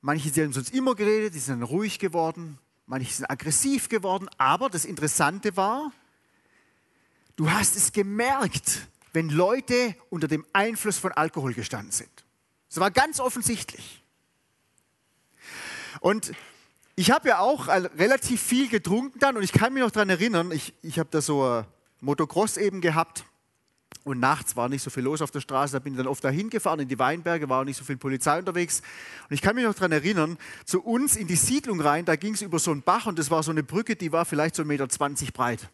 Manche, 0.00 0.30
die 0.30 0.42
haben 0.42 0.52
sonst 0.52 0.72
immer 0.72 0.94
geredet, 0.94 1.34
die 1.34 1.38
sind 1.38 1.60
dann 1.60 1.68
ruhig 1.68 1.98
geworden 1.98 2.58
manche 2.86 3.12
sind 3.12 3.28
aggressiv 3.28 3.88
geworden, 3.88 4.28
aber 4.38 4.70
das 4.70 4.84
Interessante 4.84 5.56
war, 5.56 5.92
du 7.34 7.50
hast 7.50 7.76
es 7.76 7.92
gemerkt, 7.92 8.86
wenn 9.12 9.28
Leute 9.28 9.96
unter 10.08 10.28
dem 10.28 10.46
Einfluss 10.52 10.98
von 10.98 11.12
Alkohol 11.12 11.54
gestanden 11.54 11.92
sind. 11.92 12.10
Das 12.68 12.78
war 12.78 12.90
ganz 12.90 13.20
offensichtlich. 13.20 14.02
Und 16.00 16.32
ich 16.94 17.10
habe 17.10 17.28
ja 17.28 17.40
auch 17.40 17.68
relativ 17.68 18.42
viel 18.42 18.68
getrunken 18.68 19.18
dann 19.18 19.36
und 19.36 19.42
ich 19.42 19.52
kann 19.52 19.72
mich 19.72 19.82
noch 19.82 19.90
daran 19.90 20.10
erinnern, 20.10 20.50
ich, 20.52 20.72
ich 20.82 20.98
habe 20.98 21.08
da 21.10 21.20
so 21.20 21.44
ein 21.44 21.64
Motocross 22.00 22.56
eben 22.56 22.80
gehabt 22.80 23.24
und 24.06 24.20
nachts 24.20 24.54
war 24.54 24.68
nicht 24.68 24.82
so 24.82 24.90
viel 24.90 25.02
los 25.02 25.20
auf 25.20 25.32
der 25.32 25.40
Straße, 25.40 25.72
da 25.72 25.78
bin 25.80 25.94
ich 25.94 25.96
dann 25.96 26.06
oft 26.06 26.22
dahin 26.22 26.48
gefahren 26.48 26.78
in 26.78 26.86
die 26.86 26.98
Weinberge, 26.98 27.48
war 27.48 27.62
auch 27.62 27.64
nicht 27.64 27.76
so 27.76 27.84
viel 27.84 27.96
Polizei 27.96 28.38
unterwegs. 28.38 28.80
Und 29.28 29.34
ich 29.34 29.42
kann 29.42 29.56
mich 29.56 29.64
noch 29.64 29.74
daran 29.74 29.90
erinnern, 29.90 30.38
zu 30.64 30.80
uns 30.80 31.16
in 31.16 31.26
die 31.26 31.34
Siedlung 31.34 31.80
rein, 31.80 32.04
da 32.04 32.14
ging 32.14 32.34
es 32.34 32.40
über 32.40 32.60
so 32.60 32.70
einen 32.70 32.82
Bach 32.82 33.06
und 33.06 33.18
das 33.18 33.32
war 33.32 33.42
so 33.42 33.50
eine 33.50 33.64
Brücke, 33.64 33.96
die 33.96 34.12
war 34.12 34.24
vielleicht 34.24 34.54
so 34.54 34.62
1,20 34.62 34.66
Meter 34.66 35.32
breit. 35.32 35.68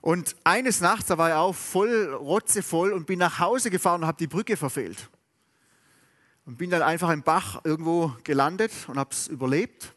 Und 0.00 0.34
eines 0.42 0.80
Nachts, 0.80 1.06
da 1.06 1.16
war 1.16 1.28
ich 1.28 1.34
auch 1.36 1.54
voll 1.54 2.12
rotzevoll 2.12 2.92
und 2.92 3.06
bin 3.06 3.20
nach 3.20 3.38
Hause 3.38 3.70
gefahren 3.70 4.00
und 4.00 4.08
habe 4.08 4.18
die 4.18 4.26
Brücke 4.26 4.56
verfehlt. 4.56 5.08
Und 6.44 6.58
bin 6.58 6.70
dann 6.70 6.82
einfach 6.82 7.10
im 7.10 7.22
Bach 7.22 7.60
irgendwo 7.62 8.16
gelandet 8.24 8.72
und 8.88 8.98
habe 8.98 9.10
es 9.12 9.28
überlebt. 9.28 9.94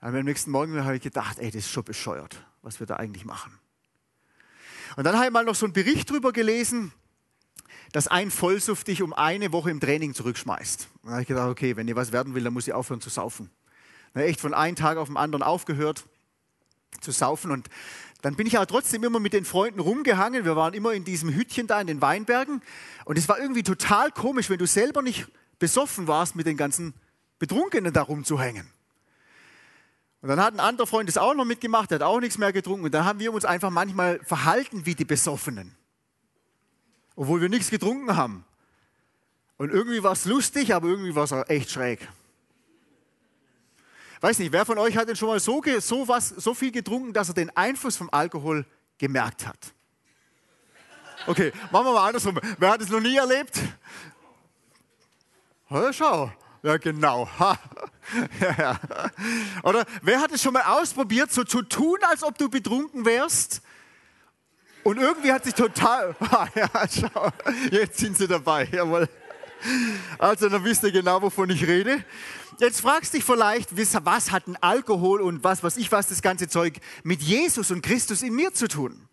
Aber 0.00 0.18
am 0.18 0.24
nächsten 0.24 0.50
Morgen 0.50 0.82
habe 0.82 0.96
ich 0.96 1.02
gedacht, 1.02 1.38
ey, 1.40 1.50
das 1.50 1.66
ist 1.66 1.70
schon 1.70 1.84
bescheuert, 1.84 2.42
was 2.62 2.80
wir 2.80 2.86
da 2.86 2.96
eigentlich 2.96 3.26
machen. 3.26 3.59
Und 4.96 5.04
dann 5.04 5.16
habe 5.16 5.26
ich 5.26 5.32
mal 5.32 5.44
noch 5.44 5.54
so 5.54 5.66
einen 5.66 5.72
Bericht 5.72 6.10
darüber 6.10 6.32
gelesen, 6.32 6.92
dass 7.92 8.08
ein 8.08 8.30
Vollsuff 8.30 8.84
dich 8.84 9.02
um 9.02 9.12
eine 9.12 9.52
Woche 9.52 9.70
im 9.70 9.80
Training 9.80 10.14
zurückschmeißt. 10.14 10.88
Da 11.02 11.10
habe 11.10 11.22
ich 11.22 11.28
gedacht, 11.28 11.48
okay, 11.48 11.76
wenn 11.76 11.88
ihr 11.88 11.96
was 11.96 12.12
werden 12.12 12.34
will, 12.34 12.44
dann 12.44 12.52
muss 12.52 12.66
ich 12.66 12.72
aufhören 12.72 13.00
zu 13.00 13.10
saufen. 13.10 13.50
Habe 14.14 14.24
echt 14.24 14.40
von 14.40 14.54
einem 14.54 14.76
Tag 14.76 14.96
auf 14.96 15.08
den 15.08 15.16
anderen 15.16 15.42
aufgehört 15.42 16.04
zu 17.00 17.12
saufen 17.12 17.50
und 17.50 17.68
dann 18.22 18.36
bin 18.36 18.46
ich 18.46 18.56
aber 18.56 18.66
trotzdem 18.66 19.02
immer 19.04 19.20
mit 19.20 19.32
den 19.32 19.44
Freunden 19.44 19.80
rumgehangen. 19.80 20.44
Wir 20.44 20.54
waren 20.54 20.74
immer 20.74 20.92
in 20.92 21.04
diesem 21.04 21.30
Hütchen 21.30 21.66
da 21.66 21.80
in 21.80 21.86
den 21.86 22.02
Weinbergen 22.02 22.60
und 23.06 23.16
es 23.16 23.28
war 23.28 23.38
irgendwie 23.38 23.62
total 23.62 24.10
komisch, 24.10 24.50
wenn 24.50 24.58
du 24.58 24.66
selber 24.66 25.00
nicht 25.00 25.26
besoffen 25.58 26.06
warst, 26.06 26.36
mit 26.36 26.46
den 26.46 26.56
ganzen 26.56 26.94
Betrunkenen 27.38 27.92
da 27.92 28.02
rumzuhängen. 28.02 28.66
Und 30.22 30.28
dann 30.28 30.40
hat 30.40 30.52
ein 30.52 30.60
anderer 30.60 30.86
Freund 30.86 31.08
das 31.08 31.16
auch 31.16 31.34
noch 31.34 31.44
mitgemacht, 31.44 31.90
der 31.90 31.96
hat 31.96 32.02
auch 32.02 32.20
nichts 32.20 32.36
mehr 32.36 32.52
getrunken. 32.52 32.84
Und 32.84 32.92
dann 32.92 33.04
haben 33.04 33.20
wir 33.20 33.32
uns 33.32 33.44
einfach 33.44 33.70
manchmal 33.70 34.20
verhalten 34.24 34.84
wie 34.84 34.94
die 34.94 35.04
Besoffenen. 35.04 35.74
Obwohl 37.16 37.40
wir 37.40 37.48
nichts 37.48 37.70
getrunken 37.70 38.16
haben. 38.16 38.44
Und 39.56 39.70
irgendwie 39.70 40.02
war 40.02 40.12
es 40.12 40.24
lustig, 40.24 40.74
aber 40.74 40.88
irgendwie 40.88 41.14
war 41.14 41.24
es 41.24 41.32
auch 41.32 41.48
echt 41.48 41.70
schräg. 41.70 42.06
Weiß 44.20 44.38
nicht, 44.38 44.52
wer 44.52 44.66
von 44.66 44.78
euch 44.78 44.96
hat 44.96 45.08
denn 45.08 45.16
schon 45.16 45.28
mal 45.28 45.40
so, 45.40 45.62
so, 45.80 46.06
was, 46.06 46.28
so 46.28 46.52
viel 46.52 46.70
getrunken, 46.70 47.14
dass 47.14 47.28
er 47.28 47.34
den 47.34 47.54
Einfluss 47.56 47.96
vom 47.96 48.10
Alkohol 48.12 48.66
gemerkt 48.98 49.46
hat? 49.46 49.58
Okay, 51.26 51.52
machen 51.70 51.86
wir 51.86 51.92
mal 51.92 52.06
andersrum. 52.08 52.38
Wer 52.58 52.70
hat 52.70 52.80
es 52.82 52.88
noch 52.88 53.00
nie 53.00 53.16
erlebt? 53.16 53.58
Hör, 55.68 55.92
schau. 55.92 56.32
Ja, 56.62 56.76
genau. 56.76 57.28
Ha. 57.38 57.58
Ja, 58.40 58.54
ja. 58.58 58.80
Oder 59.62 59.84
wer 60.02 60.20
hat 60.20 60.32
es 60.32 60.42
schon 60.42 60.52
mal 60.52 60.64
ausprobiert, 60.64 61.32
so 61.32 61.44
zu 61.44 61.62
tun, 61.62 61.96
als 62.02 62.24
ob 62.24 62.36
du 62.36 62.48
betrunken 62.48 63.04
wärst? 63.04 63.62
Und 64.82 64.98
irgendwie 64.98 65.32
hat 65.32 65.44
sich 65.44 65.54
total. 65.54 66.16
Ja, 66.56 66.68
schau, 66.88 67.30
jetzt 67.70 67.98
sind 67.98 68.16
sie 68.16 68.26
dabei, 68.26 68.68
jawohl. 68.72 69.08
Also, 70.18 70.48
dann 70.48 70.64
wisst 70.64 70.82
ihr 70.82 70.90
genau, 70.90 71.22
wovon 71.22 71.50
ich 71.50 71.64
rede. 71.68 72.04
Jetzt 72.58 72.80
fragst 72.80 73.12
du 73.12 73.18
dich 73.18 73.24
vielleicht, 73.24 73.70
was 74.04 74.32
hat 74.32 74.48
ein 74.48 74.56
Alkohol 74.60 75.20
und 75.20 75.44
was, 75.44 75.62
was 75.62 75.76
ich 75.76 75.92
was, 75.92 76.08
das 76.08 76.20
ganze 76.20 76.48
Zeug 76.48 76.80
mit 77.04 77.22
Jesus 77.22 77.70
und 77.70 77.82
Christus 77.82 78.22
in 78.22 78.34
mir 78.34 78.52
zu 78.54 78.66
tun? 78.66 79.08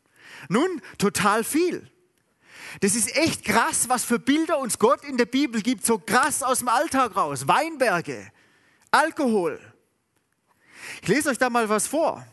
Nun, 0.50 0.82
total 0.98 1.44
viel. 1.44 1.88
Das 2.82 2.96
ist 2.96 3.16
echt 3.16 3.44
krass, 3.44 3.90
was 3.90 4.04
für 4.04 4.20
Bilder 4.20 4.60
uns 4.60 4.80
Gott 4.80 5.04
in 5.04 5.18
der 5.18 5.26
Bibel 5.26 5.62
gibt, 5.62 5.86
so 5.86 5.98
krass 5.98 6.44
aus 6.44 6.60
dem 6.60 6.68
Alltag 6.68 7.16
raus. 7.16 7.48
Weinberge, 7.48 8.32
Alkohol. 8.92 9.60
Ich 11.02 11.08
lese 11.08 11.30
euch 11.30 11.38
da 11.38 11.50
mal 11.50 11.70
was 11.70 11.88
vor. 11.88 12.26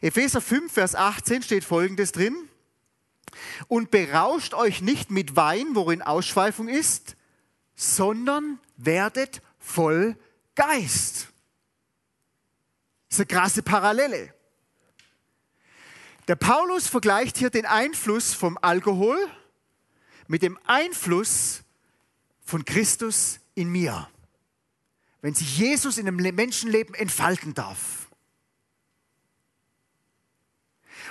Epheser 0.00 0.40
5, 0.40 0.72
Vers 0.72 0.94
18 0.94 1.42
steht 1.42 1.64
folgendes 1.64 2.12
drin. 2.12 2.48
Und 3.68 3.90
berauscht 3.90 4.54
euch 4.54 4.82
nicht 4.82 5.10
mit 5.10 5.36
Wein, 5.36 5.74
worin 5.74 6.02
Ausschweifung 6.02 6.68
ist, 6.68 7.16
sondern 7.74 8.58
werdet 8.76 9.40
voll 9.58 10.16
Geist. 10.54 11.28
Das 13.08 13.18
ist 13.18 13.20
eine 13.20 13.26
krasse 13.26 13.62
Parallele. 13.62 14.34
Der 16.28 16.36
Paulus 16.36 16.86
vergleicht 16.86 17.36
hier 17.36 17.50
den 17.50 17.66
Einfluss 17.66 18.32
vom 18.32 18.58
Alkohol 18.60 19.18
mit 20.28 20.42
dem 20.42 20.58
Einfluss 20.64 21.62
von 22.44 22.64
Christus 22.64 23.40
in 23.54 23.68
mir. 23.68 24.08
Wenn 25.20 25.34
sich 25.34 25.58
Jesus 25.58 25.98
in 25.98 26.06
einem 26.06 26.16
Menschenleben 26.16 26.94
entfalten 26.94 27.54
darf. 27.54 28.08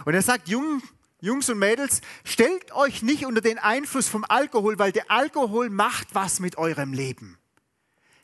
Und 0.06 0.14
er 0.14 0.22
sagt, 0.22 0.48
Jungs 0.48 1.50
und 1.50 1.60
Mädels, 1.60 2.02
stellt 2.24 2.72
euch 2.72 3.02
nicht 3.02 3.26
unter 3.26 3.42
den 3.42 3.60
Einfluss 3.60 4.08
vom 4.08 4.26
Alkohol, 4.28 4.80
weil 4.80 4.92
der 4.92 5.12
Alkohol 5.12 5.70
macht 5.70 6.16
was 6.16 6.40
mit 6.40 6.58
eurem 6.58 6.94
Leben. 6.94 7.38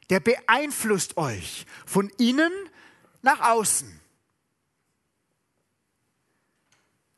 Der 0.09 0.19
beeinflusst 0.19 1.17
euch 1.17 1.65
von 1.85 2.09
innen 2.17 2.51
nach 3.21 3.41
außen. 3.41 3.99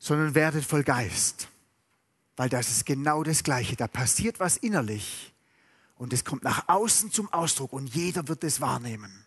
Sondern 0.00 0.34
werdet 0.34 0.64
voll 0.64 0.82
Geist 0.82 1.46
weil 2.40 2.48
das 2.48 2.70
ist 2.70 2.86
genau 2.86 3.22
das 3.22 3.42
Gleiche. 3.42 3.76
Da 3.76 3.86
passiert 3.86 4.40
was 4.40 4.56
innerlich 4.56 5.34
und 5.96 6.14
es 6.14 6.24
kommt 6.24 6.42
nach 6.42 6.70
außen 6.70 7.12
zum 7.12 7.30
Ausdruck 7.34 7.74
und 7.74 7.94
jeder 7.94 8.28
wird 8.28 8.42
es 8.44 8.62
wahrnehmen. 8.62 9.26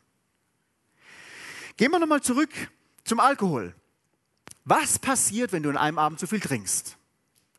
Gehen 1.77 1.92
wir 1.92 2.00
nochmal 2.00 2.22
zurück 2.22 2.50
zum 3.03 3.20
Alkohol. 3.20 3.75
Was 4.65 4.98
passiert, 4.98 5.51
wenn 5.51 5.62
du 5.62 5.70
an 5.70 5.77
einem 5.77 6.00
Abend 6.00 6.20
zu 6.20 6.25
viel 6.25 6.39
trinkst? 6.39 6.98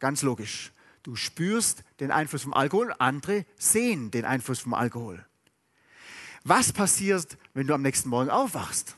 Ganz 0.00 0.22
logisch. 0.22 0.72
Du 1.04 1.14
spürst 1.14 1.84
den 2.00 2.10
Einfluss 2.10 2.42
vom 2.42 2.52
Alkohol, 2.52 2.92
andere 2.98 3.46
sehen 3.56 4.10
den 4.10 4.24
Einfluss 4.24 4.58
vom 4.58 4.74
Alkohol. 4.74 5.24
Was 6.42 6.72
passiert, 6.72 7.38
wenn 7.52 7.68
du 7.68 7.74
am 7.74 7.82
nächsten 7.82 8.08
Morgen 8.08 8.30
aufwachst? 8.30 8.96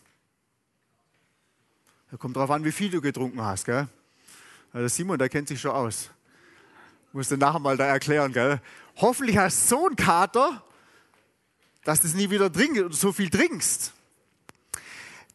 Da 2.10 2.16
kommt 2.16 2.36
darauf 2.36 2.50
an, 2.50 2.64
wie 2.64 2.72
viel 2.72 2.88
du 2.88 3.02
getrunken 3.02 3.42
hast. 3.42 3.66
Gell? 3.66 3.88
Der 4.76 4.90
Simon, 4.90 5.18
der 5.18 5.30
kennt 5.30 5.48
sich 5.48 5.58
schon 5.58 5.70
aus. 5.70 6.10
Musst 7.12 7.30
du 7.30 7.38
nachher 7.38 7.58
mal 7.58 7.78
da 7.78 7.86
erklären, 7.86 8.30
gell? 8.34 8.60
Hoffentlich 8.96 9.38
hast 9.38 9.70
du 9.70 9.76
so 9.76 9.86
einen 9.86 9.96
Kater, 9.96 10.62
dass 11.84 12.02
du 12.02 12.08
es 12.08 12.14
nie 12.14 12.28
wieder 12.28 12.52
trinkst 12.52 12.82
oder 12.82 12.94
so 12.94 13.10
viel 13.10 13.30
trinkst. 13.30 13.94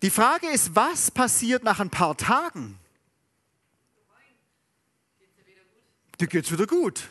Die 0.04 0.12
Frage 0.12 0.48
ist, 0.48 0.76
was 0.76 1.10
passiert 1.10 1.64
nach 1.64 1.80
ein 1.80 1.90
paar 1.90 2.16
Tagen? 2.16 2.78
Dir 6.20 6.28
geht 6.28 6.46
es 6.46 6.52
wieder 6.52 6.68
gut. 6.68 7.10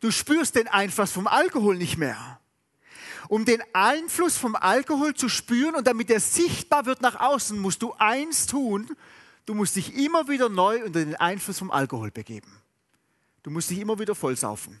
Du 0.00 0.10
spürst 0.10 0.54
den 0.54 0.66
Einfluss 0.66 1.12
vom 1.12 1.26
Alkohol 1.26 1.76
nicht 1.76 1.98
mehr. 1.98 2.40
Um 3.28 3.44
den 3.44 3.62
Einfluss 3.74 4.38
vom 4.38 4.56
Alkohol 4.56 5.12
zu 5.12 5.28
spüren 5.28 5.74
und 5.74 5.86
damit 5.86 6.10
er 6.10 6.20
sichtbar 6.20 6.86
wird 6.86 7.02
nach 7.02 7.20
außen, 7.20 7.58
musst 7.58 7.82
du 7.82 7.92
eins 7.98 8.46
tun. 8.46 8.96
Du 9.44 9.54
musst 9.54 9.76
dich 9.76 9.94
immer 9.94 10.28
wieder 10.28 10.48
neu 10.48 10.84
unter 10.84 11.00
den 11.00 11.16
Einfluss 11.16 11.58
vom 11.58 11.70
Alkohol 11.70 12.10
begeben. 12.10 12.52
Du 13.42 13.50
musst 13.50 13.70
dich 13.70 13.80
immer 13.80 13.98
wieder 13.98 14.14
vollsaufen. 14.14 14.80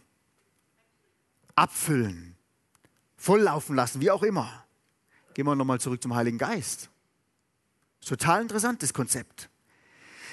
Abfüllen. 1.54 2.36
Volllaufen 3.16 3.76
lassen, 3.76 4.00
wie 4.00 4.10
auch 4.10 4.22
immer. 4.22 4.64
Gehen 5.34 5.46
wir 5.46 5.54
nochmal 5.54 5.80
zurück 5.80 6.02
zum 6.02 6.14
Heiligen 6.14 6.38
Geist. 6.38 6.90
Total 8.04 8.42
interessantes 8.42 8.92
Konzept. 8.92 9.48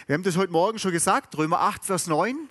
Wir 0.08 0.16
haben 0.16 0.24
das 0.24 0.38
heute 0.38 0.52
Morgen 0.52 0.80
schon 0.80 0.92
gesagt, 0.92 1.38
Römer 1.38 1.60
8, 1.62 1.86
Vers 1.86 2.08
9. 2.08 2.50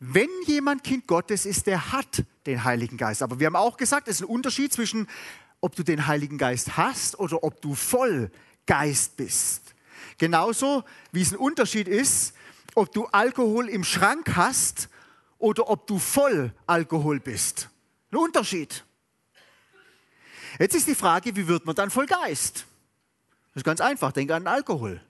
Wenn 0.00 0.28
jemand 0.46 0.84
Kind 0.84 1.06
Gottes 1.06 1.46
ist, 1.46 1.66
der 1.66 1.92
hat 1.92 2.24
den 2.46 2.64
Heiligen 2.64 2.96
Geist. 2.96 3.22
Aber 3.22 3.38
wir 3.38 3.46
haben 3.46 3.56
auch 3.56 3.76
gesagt, 3.76 4.08
es 4.08 4.16
ist 4.16 4.26
ein 4.26 4.30
Unterschied 4.30 4.72
zwischen, 4.72 5.08
ob 5.60 5.76
du 5.76 5.82
den 5.82 6.06
Heiligen 6.06 6.38
Geist 6.38 6.76
hast 6.76 7.18
oder 7.18 7.42
ob 7.44 7.60
du 7.60 7.74
voll 7.74 8.30
Geist 8.66 9.16
bist. 9.16 9.74
Genauso 10.18 10.84
wie 11.12 11.22
es 11.22 11.32
ein 11.32 11.38
Unterschied 11.38 11.88
ist, 11.88 12.34
ob 12.74 12.92
du 12.92 13.06
Alkohol 13.06 13.68
im 13.68 13.84
Schrank 13.84 14.36
hast 14.36 14.88
oder 15.38 15.68
ob 15.68 15.86
du 15.86 15.98
voll 15.98 16.52
Alkohol 16.66 17.20
bist. 17.20 17.68
Ein 18.10 18.18
Unterschied. 18.18 18.84
Jetzt 20.58 20.74
ist 20.74 20.86
die 20.86 20.94
Frage, 20.94 21.34
wie 21.36 21.48
wird 21.48 21.66
man 21.66 21.74
dann 21.74 21.90
voll 21.90 22.06
Geist? 22.06 22.66
Das 23.48 23.60
ist 23.60 23.64
ganz 23.64 23.80
einfach, 23.80 24.12
denke 24.12 24.34
an 24.34 24.46
Alkohol. 24.46 25.00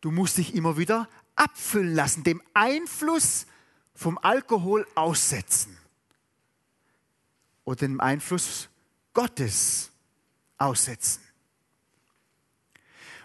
Du 0.00 0.10
musst 0.10 0.38
dich 0.38 0.54
immer 0.54 0.76
wieder 0.76 1.08
abfüllen 1.34 1.94
lassen, 1.94 2.22
dem 2.24 2.42
Einfluss 2.54 3.46
vom 3.94 4.18
Alkohol 4.18 4.86
aussetzen 4.94 5.76
oder 7.64 7.76
dem 7.76 8.00
Einfluss 8.00 8.68
Gottes 9.12 9.90
aussetzen. 10.58 11.25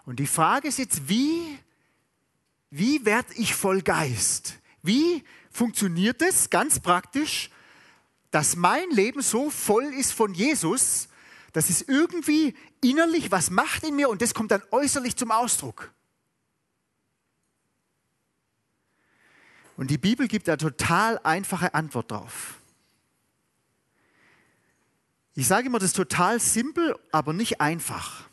Und 0.05 0.19
die 0.19 0.27
Frage 0.27 0.67
ist 0.67 0.79
jetzt, 0.79 1.07
wie, 1.07 1.57
wie 2.69 3.05
werde 3.05 3.33
ich 3.35 3.53
voll 3.53 3.81
Geist? 3.81 4.57
Wie 4.81 5.23
funktioniert 5.51 6.21
es 6.21 6.49
ganz 6.49 6.79
praktisch, 6.79 7.49
dass 8.31 8.55
mein 8.55 8.89
Leben 8.91 9.21
so 9.21 9.49
voll 9.49 9.85
ist 9.85 10.13
von 10.13 10.33
Jesus, 10.33 11.09
dass 11.53 11.69
es 11.69 11.81
irgendwie 11.81 12.55
innerlich 12.81 13.31
was 13.31 13.49
macht 13.51 13.83
in 13.83 13.95
mir 13.95 14.09
und 14.09 14.21
das 14.21 14.33
kommt 14.33 14.51
dann 14.51 14.63
äußerlich 14.71 15.15
zum 15.15 15.31
Ausdruck? 15.31 15.91
Und 19.77 19.89
die 19.89 19.97
Bibel 19.97 20.27
gibt 20.27 20.47
da 20.47 20.57
total 20.57 21.19
einfache 21.23 21.73
Antwort 21.73 22.11
drauf. 22.11 22.55
Ich 25.33 25.47
sage 25.47 25.67
immer, 25.67 25.79
das 25.79 25.87
ist 25.87 25.95
total 25.95 26.39
simpel, 26.39 26.95
aber 27.11 27.33
nicht 27.33 27.61
einfach. 27.61 28.30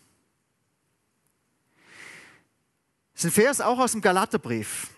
Das 3.19 3.25
ist 3.25 3.37
ein 3.37 3.43
Vers 3.43 3.61
auch 3.61 3.81
aus 3.81 3.91
dem 3.91 4.01
Galaterbrief. 4.01 4.91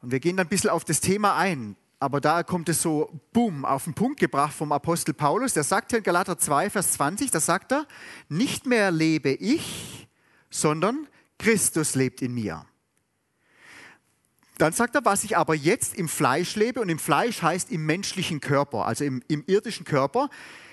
Und 0.00 0.12
wir 0.12 0.18
gehen 0.18 0.38
dann 0.38 0.46
ein 0.46 0.48
bisschen 0.48 0.70
auf 0.70 0.82
das 0.82 1.02
Thema 1.02 1.36
ein. 1.36 1.76
Aber 2.00 2.22
da 2.22 2.42
kommt 2.42 2.70
es 2.70 2.80
so, 2.80 3.20
boom, 3.34 3.66
auf 3.66 3.84
den 3.84 3.92
Punkt 3.92 4.18
gebracht 4.18 4.54
vom 4.54 4.72
Apostel 4.72 5.12
Paulus. 5.12 5.52
Der 5.52 5.62
sagt 5.62 5.90
hier 5.90 5.98
in 5.98 6.04
Galater 6.04 6.38
2, 6.38 6.70
Vers 6.70 6.92
20, 6.92 7.30
da 7.30 7.40
sagt 7.40 7.70
er, 7.70 7.86
nicht 8.30 8.64
mehr 8.64 8.90
lebe 8.90 9.28
ich, 9.28 10.08
sondern 10.48 11.06
Christus 11.38 11.96
lebt 11.96 12.22
in 12.22 12.32
mir. 12.32 12.64
Dann 14.56 14.72
sagt 14.72 14.94
er, 14.94 15.04
was 15.04 15.22
ich 15.24 15.36
aber 15.36 15.54
jetzt 15.54 15.94
im 15.94 16.08
Fleisch 16.08 16.56
lebe, 16.56 16.80
und 16.80 16.88
im 16.88 16.98
Fleisch 16.98 17.42
heißt 17.42 17.70
im 17.72 17.84
menschlichen 17.84 18.40
Körper, 18.40 18.86
also 18.86 19.04
im, 19.04 19.22
im 19.28 19.44
irdischen 19.46 19.84
Körper, 19.84 20.30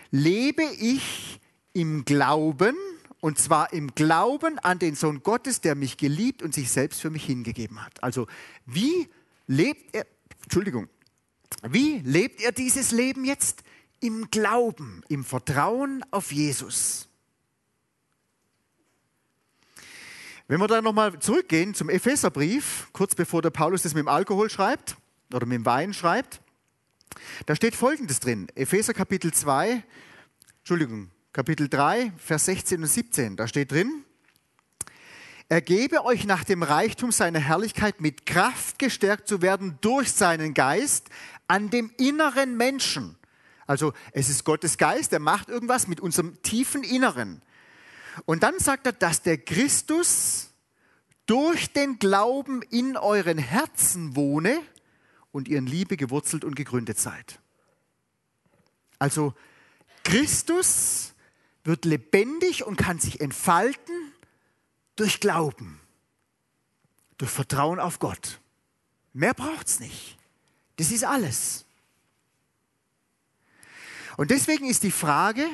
lebe 0.09 0.63
ich 0.63 1.41
im 1.73 2.05
Glauben, 2.05 2.77
und 3.21 3.37
zwar 3.37 3.71
im 3.71 3.93
Glauben 3.95 4.59
an 4.59 4.79
den 4.79 4.95
Sohn 4.95 5.23
Gottes, 5.23 5.61
der 5.61 5.75
mich 5.75 5.95
geliebt 5.95 6.41
und 6.41 6.53
sich 6.53 6.69
selbst 6.71 6.99
für 6.99 7.09
mich 7.09 7.23
hingegeben 7.23 7.81
hat. 7.81 8.03
Also 8.03 8.27
wie 8.65 9.07
lebt 9.47 9.95
er, 9.95 10.05
Entschuldigung, 10.43 10.89
wie 11.63 11.99
lebt 11.99 12.41
er 12.41 12.51
dieses 12.51 12.91
Leben 12.91 13.23
jetzt? 13.23 13.63
Im 13.99 14.31
Glauben, 14.31 15.03
im 15.09 15.23
Vertrauen 15.23 16.03
auf 16.09 16.31
Jesus. 16.31 17.07
Wenn 20.47 20.59
wir 20.59 20.67
dann 20.67 20.83
nochmal 20.83 21.17
zurückgehen 21.19 21.75
zum 21.75 21.89
Epheserbrief, 21.89 22.89
kurz 22.91 23.13
bevor 23.13 23.43
der 23.43 23.51
Paulus 23.51 23.83
das 23.83 23.93
mit 23.93 24.01
dem 24.01 24.07
Alkohol 24.07 24.49
schreibt 24.49 24.97
oder 25.31 25.45
mit 25.45 25.55
dem 25.57 25.65
Wein 25.65 25.93
schreibt, 25.93 26.41
da 27.45 27.55
steht 27.55 27.75
Folgendes 27.75 28.19
drin. 28.19 28.47
Epheser 28.55 28.93
Kapitel 28.93 29.31
2, 29.31 29.83
Entschuldigung, 30.59 31.11
Kapitel 31.33 31.69
3, 31.69 32.11
Vers 32.17 32.45
16 32.45 32.81
und 32.81 32.89
17, 32.89 33.37
da 33.37 33.47
steht 33.47 33.71
drin, 33.71 34.03
er 35.47 35.61
gebe 35.61 36.03
euch 36.03 36.25
nach 36.25 36.43
dem 36.43 36.61
Reichtum 36.61 37.13
seiner 37.13 37.39
Herrlichkeit 37.39 38.01
mit 38.01 38.25
Kraft 38.25 38.79
gestärkt 38.79 39.29
zu 39.29 39.41
werden 39.41 39.77
durch 39.79 40.11
seinen 40.11 40.53
Geist 40.53 41.07
an 41.47 41.69
dem 41.69 41.89
inneren 41.97 42.57
Menschen. 42.57 43.15
Also 43.65 43.93
es 44.11 44.27
ist 44.27 44.43
Gottes 44.43 44.77
Geist, 44.77 45.13
der 45.13 45.19
macht 45.19 45.47
irgendwas 45.47 45.87
mit 45.87 46.01
unserem 46.01 46.41
tiefen 46.41 46.83
Inneren. 46.83 47.41
Und 48.25 48.43
dann 48.43 48.59
sagt 48.59 48.85
er, 48.85 48.91
dass 48.91 49.21
der 49.21 49.37
Christus 49.37 50.49
durch 51.27 51.71
den 51.71 51.97
Glauben 51.97 52.61
in 52.61 52.97
euren 52.97 53.37
Herzen 53.37 54.17
wohne 54.17 54.59
und 55.31 55.47
ihr 55.47 55.59
in 55.59 55.65
Liebe 55.65 55.95
gewurzelt 55.95 56.43
und 56.43 56.55
gegründet 56.57 56.99
seid. 56.99 57.39
Also 58.99 59.33
Christus 60.03 61.10
wird 61.63 61.85
lebendig 61.85 62.65
und 62.65 62.75
kann 62.75 62.99
sich 62.99 63.21
entfalten 63.21 64.11
durch 64.95 65.19
Glauben, 65.19 65.79
durch 67.17 67.31
Vertrauen 67.31 67.79
auf 67.79 67.99
Gott. 67.99 68.39
Mehr 69.13 69.33
braucht 69.33 69.67
es 69.67 69.79
nicht. 69.79 70.17
Das 70.77 70.91
ist 70.91 71.03
alles. 71.03 71.65
Und 74.17 74.31
deswegen 74.31 74.65
ist 74.65 74.83
die 74.83 74.91
Frage, 74.91 75.47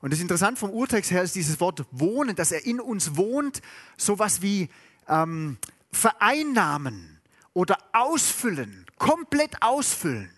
und 0.00 0.12
das 0.12 0.18
ist 0.18 0.22
interessant 0.22 0.58
vom 0.58 0.70
Urtext 0.70 1.10
her, 1.10 1.22
ist 1.22 1.34
dieses 1.34 1.60
Wort 1.60 1.84
wohnen, 1.90 2.36
dass 2.36 2.52
er 2.52 2.64
in 2.64 2.80
uns 2.80 3.16
wohnt, 3.16 3.62
sowas 3.96 4.42
wie 4.42 4.68
ähm, 5.08 5.58
vereinnahmen 5.92 7.20
oder 7.52 7.78
ausfüllen, 7.92 8.84
komplett 8.98 9.62
ausfüllen. 9.62 10.30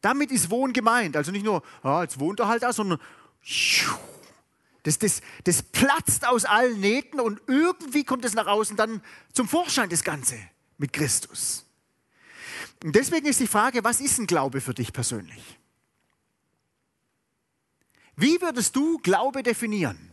Damit 0.00 0.30
ist 0.30 0.50
Wohnen 0.50 0.72
gemeint. 0.72 1.16
Also 1.16 1.32
nicht 1.32 1.44
nur, 1.44 1.62
ja, 1.82 2.02
jetzt 2.02 2.20
wohnt 2.20 2.40
er 2.40 2.48
halt 2.48 2.62
da, 2.62 2.72
sondern 2.72 3.00
das, 4.88 4.98
das, 4.98 5.20
das 5.44 5.62
platzt 5.62 6.26
aus 6.26 6.46
allen 6.46 6.80
Nähten 6.80 7.20
und 7.20 7.40
irgendwie 7.46 8.04
kommt 8.04 8.24
es 8.24 8.34
nach 8.34 8.46
außen 8.46 8.76
dann 8.76 9.02
zum 9.32 9.46
Vorschein, 9.46 9.90
das 9.90 10.02
Ganze 10.02 10.38
mit 10.78 10.92
Christus. 10.92 11.66
Und 12.82 12.94
deswegen 12.96 13.26
ist 13.26 13.40
die 13.40 13.46
Frage, 13.46 13.84
was 13.84 14.00
ist 14.00 14.18
ein 14.18 14.26
Glaube 14.26 14.60
für 14.60 14.72
dich 14.72 14.92
persönlich? 14.92 15.58
Wie 18.16 18.40
würdest 18.40 18.74
du 18.74 18.98
Glaube 18.98 19.42
definieren? 19.42 20.12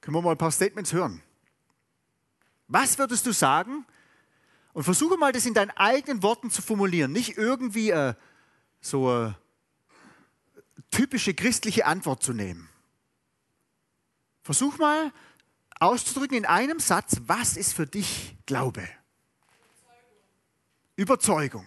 Können 0.00 0.16
wir 0.16 0.22
mal 0.22 0.32
ein 0.32 0.38
paar 0.38 0.52
Statements 0.52 0.92
hören? 0.92 1.22
Was 2.68 2.98
würdest 2.98 3.26
du 3.26 3.32
sagen? 3.32 3.86
Und 4.72 4.84
versuche 4.84 5.16
mal, 5.16 5.32
das 5.32 5.46
in 5.46 5.54
deinen 5.54 5.70
eigenen 5.70 6.22
Worten 6.22 6.50
zu 6.50 6.62
formulieren. 6.62 7.12
Nicht 7.12 7.36
irgendwie 7.38 7.90
äh, 7.90 8.14
so 8.80 9.08
eine 9.08 9.36
typische 10.90 11.34
christliche 11.34 11.86
Antwort 11.86 12.22
zu 12.22 12.32
nehmen. 12.32 12.68
Versuch 14.42 14.78
mal 14.78 15.12
auszudrücken 15.78 16.36
in 16.36 16.46
einem 16.46 16.80
Satz, 16.80 17.16
was 17.26 17.56
ist 17.56 17.74
für 17.74 17.86
dich 17.86 18.36
Glaube? 18.46 18.88
Überzeugung. 20.96 21.64
Überzeugung. 21.64 21.66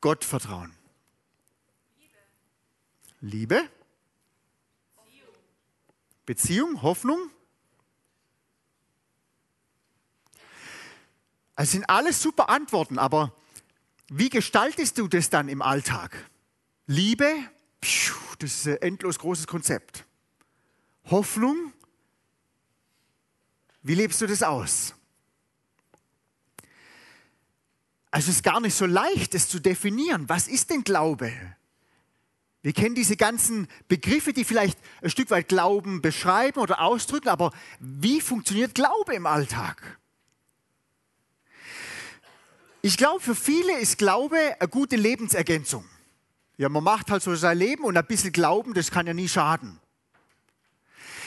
Gottvertrauen. 0.00 0.74
Liebe, 3.20 3.68
Beziehung, 6.24 6.80
Hoffnung. 6.80 7.18
Es 11.56 11.72
sind 11.72 11.90
alles 11.90 12.22
super 12.22 12.48
Antworten, 12.48 12.98
aber 12.98 13.34
wie 14.08 14.30
gestaltest 14.30 14.96
du 14.96 15.08
das 15.08 15.28
dann 15.28 15.48
im 15.48 15.60
Alltag? 15.60 16.30
Liebe, 16.86 17.34
das 18.42 18.52
ist 18.52 18.66
ein 18.68 18.82
endlos 18.82 19.18
großes 19.18 19.46
Konzept. 19.46 20.04
Hoffnung, 21.10 21.72
wie 23.82 23.94
lebst 23.94 24.20
du 24.20 24.26
das 24.26 24.42
aus? 24.42 24.94
Also 28.10 28.30
es 28.30 28.36
ist 28.36 28.42
gar 28.42 28.60
nicht 28.60 28.74
so 28.74 28.86
leicht, 28.86 29.34
es 29.34 29.48
zu 29.48 29.60
definieren. 29.60 30.28
Was 30.28 30.48
ist 30.48 30.70
denn 30.70 30.82
Glaube? 30.82 31.32
Wir 32.62 32.72
kennen 32.72 32.94
diese 32.94 33.16
ganzen 33.16 33.68
Begriffe, 33.88 34.32
die 34.32 34.44
vielleicht 34.44 34.78
ein 35.00 35.10
Stück 35.10 35.30
weit 35.30 35.48
Glauben 35.48 36.02
beschreiben 36.02 36.60
oder 36.60 36.80
ausdrücken, 36.80 37.28
aber 37.28 37.52
wie 37.78 38.20
funktioniert 38.20 38.74
Glaube 38.74 39.14
im 39.14 39.26
Alltag? 39.26 39.98
Ich 42.82 42.96
glaube, 42.96 43.20
für 43.20 43.34
viele 43.34 43.78
ist 43.78 43.98
Glaube 43.98 44.56
eine 44.58 44.68
gute 44.68 44.96
Lebensergänzung. 44.96 45.84
Ja, 46.60 46.68
man 46.68 46.84
macht 46.84 47.10
halt 47.10 47.22
so 47.22 47.34
sein 47.36 47.56
Leben 47.56 47.84
und 47.84 47.96
ein 47.96 48.04
bisschen 48.04 48.32
Glauben, 48.32 48.74
das 48.74 48.90
kann 48.90 49.06
ja 49.06 49.14
nie 49.14 49.28
schaden. 49.28 49.80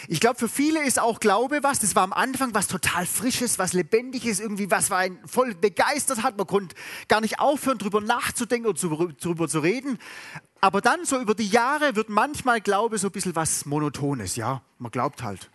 Ich 0.08 0.20
glaube, 0.20 0.38
für 0.38 0.48
viele 0.48 0.86
ist 0.86 1.00
auch 1.00 1.20
Glaube 1.20 1.64
was, 1.64 1.80
das 1.80 1.96
war 1.96 2.04
am 2.04 2.14
Anfang 2.14 2.54
was 2.54 2.68
total 2.68 3.08
Frisches, 3.08 3.58
was 3.58 3.74
Lebendiges, 3.74 4.40
irgendwie 4.40 4.70
was 4.70 4.92
war 4.92 5.00
ein 5.00 5.18
voll 5.26 5.56
begeistert 5.56 6.22
hat. 6.22 6.38
Man 6.38 6.46
konnte 6.46 6.76
gar 7.08 7.20
nicht 7.20 7.40
aufhören, 7.40 7.80
darüber 7.80 8.00
nachzudenken 8.00 8.68
oder 8.68 9.12
darüber 9.20 9.50
zu 9.50 9.62
reden. 9.62 9.98
Aber 10.62 10.82
dann 10.82 11.04
so 11.04 11.20
über 11.20 11.34
die 11.34 11.48
Jahre 11.48 11.96
wird 11.96 12.10
manchmal 12.10 12.62
Glaube 12.62 13.00
so 13.00 13.08
ein 13.08 13.12
bisschen 13.12 13.36
was 13.36 13.66
Monotones. 13.66 14.36
Ja, 14.36 14.62
man 14.78 14.92
glaubt 14.92 15.24
halt. 15.24 15.50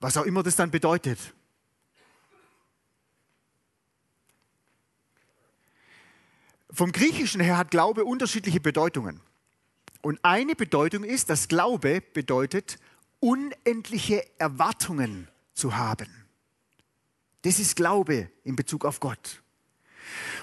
Was 0.00 0.18
auch 0.18 0.26
immer 0.26 0.42
das 0.42 0.56
dann 0.56 0.70
bedeutet. 0.70 1.32
Vom 6.74 6.90
Griechischen 6.90 7.40
her 7.40 7.56
hat 7.56 7.70
Glaube 7.70 8.04
unterschiedliche 8.04 8.60
Bedeutungen. 8.60 9.20
Und 10.02 10.18
eine 10.24 10.56
Bedeutung 10.56 11.04
ist, 11.04 11.30
dass 11.30 11.46
Glaube 11.46 12.02
bedeutet, 12.12 12.78
unendliche 13.20 14.24
Erwartungen 14.38 15.28
zu 15.54 15.76
haben. 15.76 16.08
Das 17.42 17.60
ist 17.60 17.76
Glaube 17.76 18.28
in 18.42 18.56
Bezug 18.56 18.84
auf 18.84 18.98
Gott. 18.98 19.42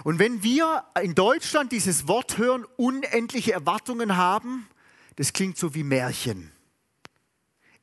Und 0.04 0.20
wenn 0.20 0.42
wir 0.42 0.86
in 1.02 1.16
Deutschland 1.16 1.72
dieses 1.72 2.08
Wort 2.08 2.38
hören, 2.38 2.66
unendliche 2.78 3.52
Erwartungen 3.52 4.16
haben, 4.16 4.68
das 5.18 5.34
klingt 5.34 5.58
so 5.58 5.76
wie 5.76 5.84
Märchen. 5.84 6.52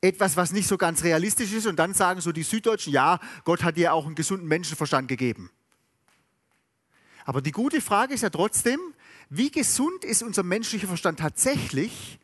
Etwas, 0.01 0.37
was 0.37 0.51
nicht 0.51 0.67
so 0.67 0.77
ganz 0.77 1.03
realistisch 1.03 1.53
ist. 1.53 1.67
Und 1.67 1.77
dann 1.77 1.93
sagen 1.93 2.19
so 2.19 2.31
die 2.31 2.43
Süddeutschen, 2.43 2.91
ja, 2.93 3.19
Gott 3.43 3.63
hat 3.63 3.77
dir 3.77 3.93
auch 3.93 4.05
einen 4.05 4.15
gesunden 4.15 4.47
Menschenverstand 4.47 5.07
gegeben. 5.07 5.51
Aber 7.25 7.41
die 7.41 7.51
gute 7.51 7.81
Frage 7.81 8.13
ist 8.13 8.21
ja 8.21 8.29
trotzdem, 8.29 8.79
wie 9.29 9.51
gesund 9.51 10.03
ist 10.03 10.23
unser 10.23 10.43
menschlicher 10.43 10.87
Verstand 10.87 11.19
tatsächlich, 11.19 12.19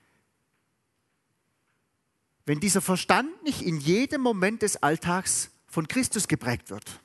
wenn 2.45 2.59
dieser 2.59 2.81
Verstand 2.81 3.43
nicht 3.43 3.61
in 3.61 3.79
jedem 3.79 4.21
Moment 4.21 4.61
des 4.61 4.77
Alltags 4.77 5.51
von 5.67 5.87
Christus 5.87 6.27
geprägt 6.27 6.69
wird? 6.69 7.01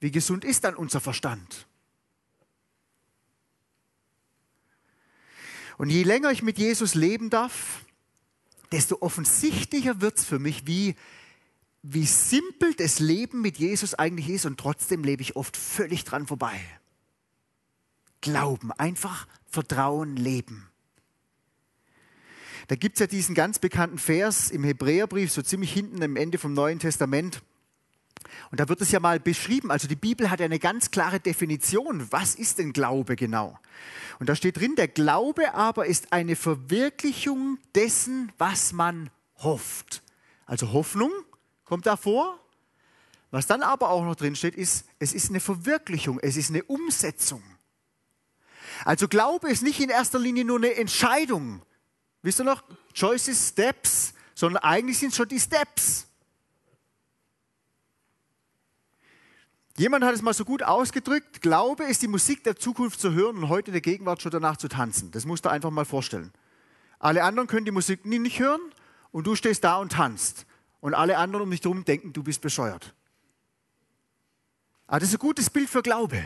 Wie 0.00 0.10
gesund 0.10 0.44
ist 0.44 0.64
dann 0.64 0.74
unser 0.74 1.00
Verstand? 1.00 1.66
Und 5.78 5.90
je 5.90 6.02
länger 6.02 6.30
ich 6.30 6.42
mit 6.42 6.58
Jesus 6.58 6.94
leben 6.94 7.30
darf, 7.30 7.84
desto 8.72 8.98
offensichtlicher 9.00 10.00
wird 10.00 10.18
es 10.18 10.24
für 10.24 10.38
mich, 10.38 10.66
wie, 10.66 10.96
wie 11.82 12.06
simpel 12.06 12.74
das 12.74 13.00
Leben 13.00 13.40
mit 13.40 13.58
Jesus 13.58 13.94
eigentlich 13.94 14.28
ist 14.28 14.46
und 14.46 14.58
trotzdem 14.58 15.02
lebe 15.02 15.22
ich 15.22 15.36
oft 15.36 15.56
völlig 15.56 16.04
dran 16.04 16.26
vorbei. 16.26 16.60
Glauben, 18.20 18.70
einfach 18.72 19.26
Vertrauen 19.46 20.16
leben. 20.16 20.68
Da 22.68 22.76
gibt 22.76 22.96
es 22.96 23.00
ja 23.00 23.06
diesen 23.08 23.34
ganz 23.34 23.58
bekannten 23.58 23.98
Vers 23.98 24.50
im 24.50 24.62
Hebräerbrief, 24.62 25.32
so 25.32 25.42
ziemlich 25.42 25.72
hinten 25.72 26.02
am 26.02 26.14
Ende 26.14 26.38
vom 26.38 26.54
Neuen 26.54 26.78
Testament. 26.78 27.42
Und 28.52 28.60
da 28.60 28.68
wird 28.68 28.80
es 28.80 28.92
ja 28.92 29.00
mal 29.00 29.18
beschrieben. 29.18 29.72
Also 29.72 29.88
die 29.88 29.96
Bibel 29.96 30.30
hat 30.30 30.38
ja 30.38 30.46
eine 30.46 30.60
ganz 30.60 30.92
klare 30.92 31.18
Definition. 31.18 32.06
Was 32.12 32.36
ist 32.36 32.58
denn 32.58 32.72
Glaube 32.72 33.16
genau? 33.16 33.58
Und 34.20 34.28
da 34.28 34.36
steht 34.36 34.60
drin, 34.60 34.76
der 34.76 34.86
Glaube 34.86 35.54
aber 35.54 35.86
ist 35.86 36.12
eine 36.12 36.36
Verwirklichung 36.36 37.58
dessen, 37.74 38.30
was 38.38 38.72
man 38.72 39.10
hofft. 39.38 40.02
Also 40.46 40.72
Hoffnung 40.72 41.10
kommt 41.72 41.86
da 41.86 41.96
vor. 41.96 42.38
Was 43.30 43.46
dann 43.46 43.62
aber 43.62 43.88
auch 43.88 44.04
noch 44.04 44.14
drin 44.14 44.36
steht, 44.36 44.56
ist, 44.56 44.84
es 44.98 45.14
ist 45.14 45.30
eine 45.30 45.40
Verwirklichung, 45.40 46.18
es 46.20 46.36
ist 46.36 46.50
eine 46.50 46.62
Umsetzung. 46.64 47.42
Also 48.84 49.08
Glaube 49.08 49.50
ist 49.50 49.62
nicht 49.62 49.80
in 49.80 49.88
erster 49.88 50.18
Linie 50.18 50.44
nur 50.44 50.58
eine 50.58 50.74
Entscheidung. 50.74 51.62
Wisst 52.20 52.40
ihr 52.40 52.44
noch? 52.44 52.62
Choices, 52.92 53.48
Steps, 53.48 54.12
sondern 54.34 54.62
eigentlich 54.62 54.98
sind 54.98 55.12
es 55.12 55.16
schon 55.16 55.28
die 55.28 55.40
Steps. 55.40 56.08
Jemand 59.78 60.04
hat 60.04 60.14
es 60.14 60.20
mal 60.20 60.34
so 60.34 60.44
gut 60.44 60.62
ausgedrückt, 60.62 61.40
Glaube 61.40 61.84
ist 61.84 62.02
die 62.02 62.08
Musik 62.08 62.44
der 62.44 62.56
Zukunft 62.56 63.00
zu 63.00 63.12
hören 63.12 63.38
und 63.38 63.48
heute 63.48 63.72
der 63.72 63.80
Gegenwart 63.80 64.20
schon 64.20 64.30
danach 64.30 64.58
zu 64.58 64.68
tanzen. 64.68 65.10
Das 65.12 65.24
musst 65.24 65.46
du 65.46 65.48
einfach 65.48 65.70
mal 65.70 65.86
vorstellen. 65.86 66.34
Alle 66.98 67.24
anderen 67.24 67.48
können 67.48 67.64
die 67.64 67.70
Musik 67.70 68.04
nie 68.04 68.18
nicht 68.18 68.40
hören 68.40 68.60
und 69.10 69.26
du 69.26 69.34
stehst 69.36 69.64
da 69.64 69.78
und 69.78 69.92
tanzt. 69.92 70.44
Und 70.82 70.92
alle 70.92 71.16
anderen 71.16 71.44
um 71.44 71.50
dich 71.50 71.62
herum 71.62 71.86
denken, 71.86 72.12
du 72.12 72.22
bist 72.22 72.42
bescheuert. 72.42 72.94
Aber 74.86 75.00
das 75.00 75.08
ist 75.08 75.14
ein 75.14 75.20
gutes 75.20 75.48
Bild 75.48 75.70
für 75.70 75.82
Glaube 75.82 76.22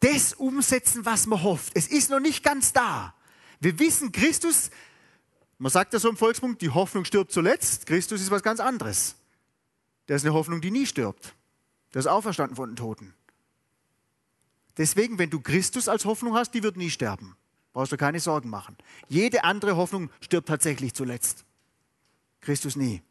das 0.00 0.34
umsetzen, 0.34 1.04
was 1.04 1.26
man 1.26 1.42
hofft. 1.42 1.72
Es 1.74 1.88
ist 1.88 2.10
noch 2.10 2.20
nicht 2.20 2.42
ganz 2.42 2.72
da. 2.72 3.14
Wir 3.60 3.78
wissen, 3.78 4.12
Christus, 4.12 4.70
man 5.58 5.72
sagt 5.72 5.92
ja 5.92 5.98
so 5.98 6.08
im 6.08 6.16
Volksmund, 6.16 6.60
die 6.60 6.70
Hoffnung 6.70 7.04
stirbt 7.04 7.32
zuletzt. 7.32 7.86
Christus 7.86 8.20
ist 8.20 8.30
was 8.30 8.42
ganz 8.42 8.60
anderes. 8.60 9.16
Der 10.08 10.16
ist 10.16 10.24
eine 10.24 10.34
Hoffnung, 10.34 10.60
die 10.60 10.70
nie 10.70 10.86
stirbt. 10.86 11.34
Der 11.94 12.00
ist 12.00 12.06
auferstanden 12.06 12.56
von 12.56 12.70
den 12.70 12.76
Toten. 12.76 13.14
Deswegen, 14.76 15.18
wenn 15.18 15.30
du 15.30 15.40
Christus 15.40 15.88
als 15.88 16.04
Hoffnung 16.04 16.34
hast, 16.34 16.52
die 16.52 16.62
wird 16.62 16.76
nie 16.76 16.90
sterben. 16.90 17.36
Brauchst 17.76 17.92
du 17.92 17.98
keine 17.98 18.20
Sorgen 18.20 18.48
machen. 18.48 18.74
Jede 19.06 19.44
andere 19.44 19.76
Hoffnung 19.76 20.08
stirbt 20.22 20.48
tatsächlich 20.48 20.94
zuletzt. 20.94 21.44
Christus 22.40 22.74
nie. 22.74 23.02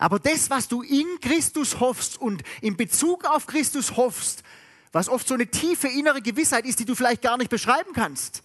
Aber 0.00 0.18
das, 0.18 0.50
was 0.50 0.66
du 0.66 0.82
in 0.82 1.06
Christus 1.20 1.78
hoffst 1.78 2.20
und 2.20 2.42
in 2.60 2.76
Bezug 2.76 3.24
auf 3.26 3.46
Christus 3.46 3.96
hoffst, 3.96 4.42
was 4.90 5.08
oft 5.08 5.28
so 5.28 5.34
eine 5.34 5.46
tiefe 5.46 5.86
innere 5.86 6.22
Gewissheit 6.22 6.66
ist, 6.66 6.80
die 6.80 6.84
du 6.84 6.96
vielleicht 6.96 7.22
gar 7.22 7.36
nicht 7.36 7.50
beschreiben 7.50 7.92
kannst. 7.92 8.42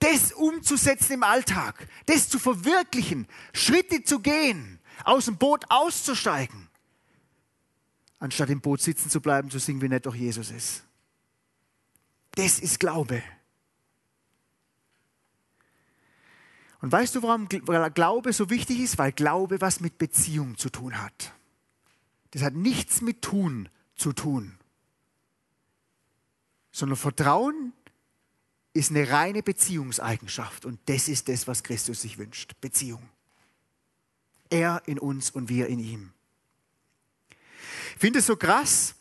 Das 0.00 0.32
umzusetzen 0.32 1.14
im 1.14 1.22
Alltag, 1.22 1.88
das 2.04 2.28
zu 2.28 2.38
verwirklichen, 2.38 3.26
Schritte 3.54 4.04
zu 4.04 4.18
gehen, 4.18 4.80
aus 5.04 5.24
dem 5.24 5.38
Boot 5.38 5.64
auszusteigen, 5.70 6.68
anstatt 8.18 8.50
im 8.50 8.60
Boot 8.60 8.82
sitzen 8.82 9.08
zu 9.08 9.22
bleiben, 9.22 9.48
zu 9.48 9.58
singen, 9.58 9.80
wie 9.80 9.88
nett 9.88 10.04
doch 10.04 10.14
Jesus 10.14 10.50
ist. 10.50 10.82
Das 12.40 12.58
ist 12.58 12.80
Glaube. 12.80 13.22
Und 16.80 16.90
weißt 16.90 17.14
du, 17.14 17.22
warum 17.22 17.48
Glaube 17.48 18.32
so 18.32 18.48
wichtig 18.48 18.80
ist? 18.80 18.96
Weil 18.96 19.12
Glaube 19.12 19.60
was 19.60 19.80
mit 19.80 19.98
Beziehung 19.98 20.56
zu 20.56 20.70
tun 20.70 21.00
hat. 21.00 21.34
Das 22.30 22.42
hat 22.42 22.54
nichts 22.54 23.02
mit 23.02 23.22
Tun 23.22 23.68
zu 23.96 24.12
tun 24.12 24.56
sondern 26.72 26.96
Vertrauen 26.96 27.72
ist 28.72 28.90
eine 28.90 29.10
reine 29.10 29.42
Beziehungseigenschaft 29.42 30.64
und 30.64 30.78
das 30.86 31.08
ist 31.08 31.28
das, 31.28 31.46
was 31.46 31.62
Christus 31.62 32.02
sich 32.02 32.18
wünscht. 32.18 32.52
Beziehung. 32.60 33.08
Er 34.48 34.82
in 34.86 34.98
uns 34.98 35.30
und 35.30 35.48
wir 35.48 35.66
in 35.66 35.78
ihm. 35.78 36.12
Ich 37.94 38.00
finde 38.00 38.20
es 38.20 38.26
so 38.26 38.36
krass, 38.36 38.94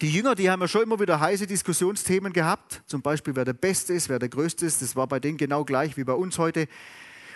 die 0.00 0.10
Jünger, 0.10 0.34
die 0.34 0.50
haben 0.50 0.60
ja 0.60 0.68
schon 0.68 0.82
immer 0.82 0.98
wieder 0.98 1.20
heiße 1.20 1.46
Diskussionsthemen 1.46 2.32
gehabt, 2.32 2.82
zum 2.86 3.02
Beispiel 3.02 3.36
wer 3.36 3.44
der 3.44 3.52
Beste 3.52 3.92
ist, 3.92 4.08
wer 4.08 4.18
der 4.18 4.28
Größte 4.28 4.64
ist, 4.64 4.82
das 4.82 4.96
war 4.96 5.06
bei 5.06 5.20
denen 5.20 5.36
genau 5.36 5.64
gleich 5.64 5.96
wie 5.96 6.04
bei 6.04 6.14
uns 6.14 6.38
heute. 6.38 6.66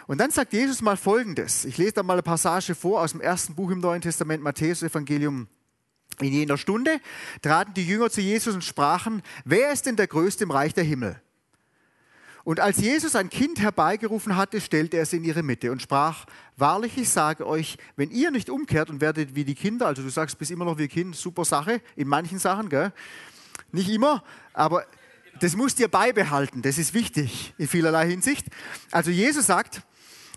Und 0.06 0.18
dann 0.18 0.30
sagt 0.30 0.52
Jesus 0.52 0.82
mal 0.82 0.96
Folgendes, 0.96 1.64
ich 1.64 1.78
lese 1.78 1.94
da 1.94 2.02
mal 2.02 2.14
eine 2.14 2.22
Passage 2.22 2.74
vor 2.74 3.02
aus 3.02 3.12
dem 3.12 3.20
ersten 3.20 3.54
Buch 3.54 3.70
im 3.70 3.80
Neuen 3.80 4.00
Testament, 4.00 4.42
Matthäus 4.42 4.82
Evangelium 4.82 5.48
in 6.20 6.32
jener 6.32 6.56
Stunde 6.56 7.00
traten 7.42 7.74
die 7.74 7.86
Jünger 7.86 8.08
zu 8.08 8.20
Jesus 8.20 8.54
und 8.54 8.64
sprachen, 8.64 9.22
wer 9.44 9.72
ist 9.72 9.84
denn 9.84 9.96
der 9.96 10.06
Größte 10.06 10.44
im 10.44 10.50
Reich 10.50 10.72
der 10.72 10.84
Himmel? 10.84 11.20
Und 12.46 12.60
als 12.60 12.76
Jesus 12.76 13.16
ein 13.16 13.28
Kind 13.28 13.58
herbeigerufen 13.58 14.36
hatte, 14.36 14.60
stellte 14.60 14.98
er 14.98 15.02
es 15.02 15.12
in 15.12 15.24
ihre 15.24 15.42
Mitte 15.42 15.72
und 15.72 15.82
sprach, 15.82 16.26
wahrlich, 16.56 16.96
ich 16.96 17.08
sage 17.08 17.44
euch, 17.44 17.76
wenn 17.96 18.12
ihr 18.12 18.30
nicht 18.30 18.50
umkehrt 18.50 18.88
und 18.88 19.00
werdet 19.00 19.34
wie 19.34 19.42
die 19.42 19.56
Kinder, 19.56 19.88
also 19.88 20.00
du 20.00 20.08
sagst, 20.10 20.38
bist 20.38 20.52
immer 20.52 20.64
noch 20.64 20.78
wie 20.78 20.86
Kind, 20.86 21.16
super 21.16 21.44
Sache, 21.44 21.80
in 21.96 22.06
manchen 22.06 22.38
Sachen, 22.38 22.68
gell? 22.68 22.92
nicht 23.72 23.88
immer, 23.88 24.22
aber 24.52 24.86
das 25.40 25.56
musst 25.56 25.80
ihr 25.80 25.88
beibehalten, 25.88 26.62
das 26.62 26.78
ist 26.78 26.94
wichtig 26.94 27.52
in 27.58 27.66
vielerlei 27.66 28.08
Hinsicht. 28.08 28.46
Also 28.92 29.10
Jesus 29.10 29.46
sagt, 29.46 29.82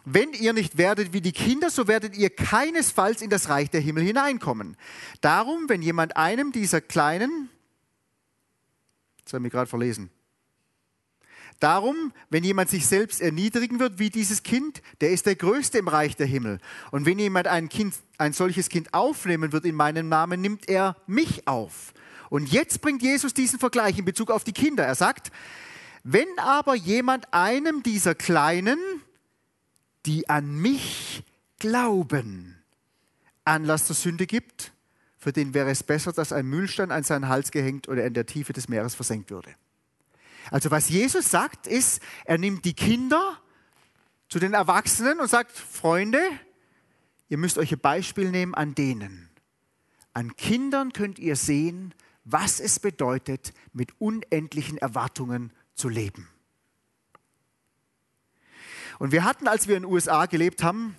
wenn 0.03 0.33
ihr 0.33 0.53
nicht 0.53 0.79
werdet 0.79 1.13
wie 1.13 1.21
die 1.21 1.31
Kinder, 1.31 1.69
so 1.69 1.87
werdet 1.87 2.17
ihr 2.17 2.31
keinesfalls 2.31 3.21
in 3.21 3.29
das 3.29 3.49
Reich 3.49 3.69
der 3.69 3.81
Himmel 3.81 4.03
hineinkommen. 4.03 4.77
Darum, 5.21 5.69
wenn 5.69 5.83
jemand 5.83 6.17
einem 6.17 6.53
dieser 6.53 6.81
kleinen, 6.81 7.51
das 9.23 9.33
habe 9.33 9.45
ich 9.45 9.53
gerade 9.53 9.69
verlesen, 9.69 10.09
Darum, 11.59 12.13
wenn 12.29 12.43
jemand 12.43 12.69
sich 12.69 12.87
selbst 12.87 13.19
erniedrigen 13.19 13.79
wird 13.79 13.99
wie 13.99 14.09
dieses 14.09 14.43
Kind, 14.43 14.81
der 15.01 15.11
ist 15.11 15.25
der 15.25 15.35
Größte 15.35 15.77
im 15.77 15.89
Reich 15.89 16.15
der 16.15 16.27
Himmel. 16.27 16.59
Und 16.91 17.05
wenn 17.05 17.19
jemand 17.19 17.47
ein, 17.47 17.67
kind, 17.67 17.93
ein 18.17 18.31
solches 18.31 18.69
Kind 18.69 18.93
aufnehmen 18.93 19.51
wird 19.51 19.65
in 19.65 19.75
meinem 19.75 20.07
Namen, 20.07 20.39
nimmt 20.39 20.69
er 20.69 20.95
mich 21.05 21.47
auf. 21.47 21.93
Und 22.29 22.49
jetzt 22.49 22.79
bringt 22.81 23.01
Jesus 23.01 23.33
diesen 23.33 23.59
Vergleich 23.59 23.97
in 23.97 24.05
Bezug 24.05 24.31
auf 24.31 24.45
die 24.45 24.53
Kinder. 24.53 24.85
Er 24.85 24.95
sagt, 24.95 25.31
wenn 26.03 26.27
aber 26.37 26.75
jemand 26.75 27.33
einem 27.33 27.83
dieser 27.83 28.15
Kleinen, 28.15 28.79
die 30.05 30.29
an 30.29 30.55
mich 30.55 31.23
glauben, 31.59 32.55
Anlass 33.43 33.85
zur 33.85 33.95
Sünde 33.95 34.27
gibt, 34.27 34.71
für 35.17 35.33
den 35.33 35.53
wäre 35.53 35.69
es 35.71 35.83
besser, 35.83 36.13
dass 36.13 36.31
ein 36.31 36.45
Mühlstein 36.45 36.91
an 36.91 37.03
seinen 37.03 37.27
Hals 37.27 37.51
gehängt 37.51 37.89
oder 37.89 38.05
in 38.05 38.13
der 38.13 38.25
Tiefe 38.25 38.53
des 38.53 38.69
Meeres 38.69 38.95
versenkt 38.95 39.29
würde. 39.31 39.53
Also 40.51 40.71
was 40.71 40.89
Jesus 40.89 41.29
sagt, 41.29 41.67
ist, 41.67 42.01
er 42.25 42.37
nimmt 42.37 42.65
die 42.65 42.73
Kinder 42.73 43.37
zu 44.27 44.39
den 44.39 44.53
Erwachsenen 44.53 45.19
und 45.19 45.27
sagt, 45.27 45.51
Freunde, 45.51 46.21
ihr 47.27 47.37
müsst 47.37 47.57
euch 47.57 47.71
ein 47.71 47.79
Beispiel 47.79 48.31
nehmen 48.31 48.55
an 48.55 48.75
denen. 48.75 49.29
An 50.13 50.35
Kindern 50.35 50.93
könnt 50.93 51.19
ihr 51.19 51.35
sehen, 51.35 51.93
was 52.23 52.59
es 52.59 52.79
bedeutet, 52.79 53.53
mit 53.73 53.99
unendlichen 53.99 54.77
Erwartungen 54.77 55.51
zu 55.75 55.89
leben. 55.89 56.27
Und 58.99 59.11
wir 59.11 59.23
hatten, 59.23 59.47
als 59.47 59.67
wir 59.67 59.77
in 59.77 59.83
den 59.83 59.91
USA 59.91 60.25
gelebt 60.25 60.61
haben, 60.61 60.95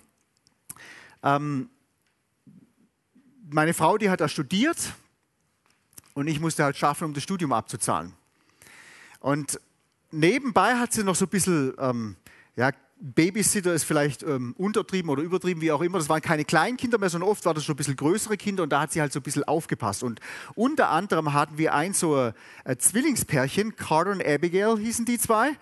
ähm, 1.23 1.69
meine 3.49 3.73
Frau, 3.73 3.97
die 3.97 4.09
hat 4.09 4.21
da 4.21 4.27
studiert 4.27 4.93
und 6.13 6.27
ich 6.27 6.39
musste 6.39 6.63
halt 6.63 6.77
schaffen, 6.77 7.05
um 7.05 7.13
das 7.13 7.23
Studium 7.23 7.53
abzuzahlen. 7.53 8.13
Und 9.21 9.59
nebenbei 10.11 10.75
hat 10.75 10.91
sie 10.91 11.03
noch 11.03 11.15
so 11.15 11.25
ein 11.25 11.29
bisschen, 11.29 11.73
ähm, 11.79 12.17
ja, 12.57 12.71
Babysitter 13.03 13.73
ist 13.73 13.83
vielleicht 13.83 14.21
ähm, 14.21 14.53
untertrieben 14.59 15.09
oder 15.09 15.23
übertrieben, 15.23 15.59
wie 15.61 15.71
auch 15.71 15.81
immer. 15.81 15.97
Das 15.97 16.07
waren 16.07 16.21
keine 16.21 16.45
Kleinkinder 16.45 16.99
mehr, 16.99 17.09
sondern 17.09 17.31
oft 17.31 17.43
waren 17.45 17.55
das 17.55 17.65
schon 17.65 17.73
ein 17.73 17.77
bisschen 17.77 17.95
größere 17.95 18.37
Kinder 18.37 18.61
und 18.61 18.69
da 18.69 18.81
hat 18.81 18.91
sie 18.91 19.01
halt 19.01 19.11
so 19.11 19.19
ein 19.19 19.23
bisschen 19.23 19.43
aufgepasst. 19.43 20.03
Und 20.03 20.19
unter 20.53 20.89
anderem 20.89 21.33
hatten 21.33 21.57
wir 21.57 21.73
ein 21.73 21.93
so 21.93 22.15
ein, 22.15 22.77
Zwillingspärchen, 22.77 23.75
Carter 23.75 24.11
und 24.11 24.23
Abigail 24.25 24.77
hießen 24.77 25.05
die 25.05 25.17
zwei. 25.17 25.57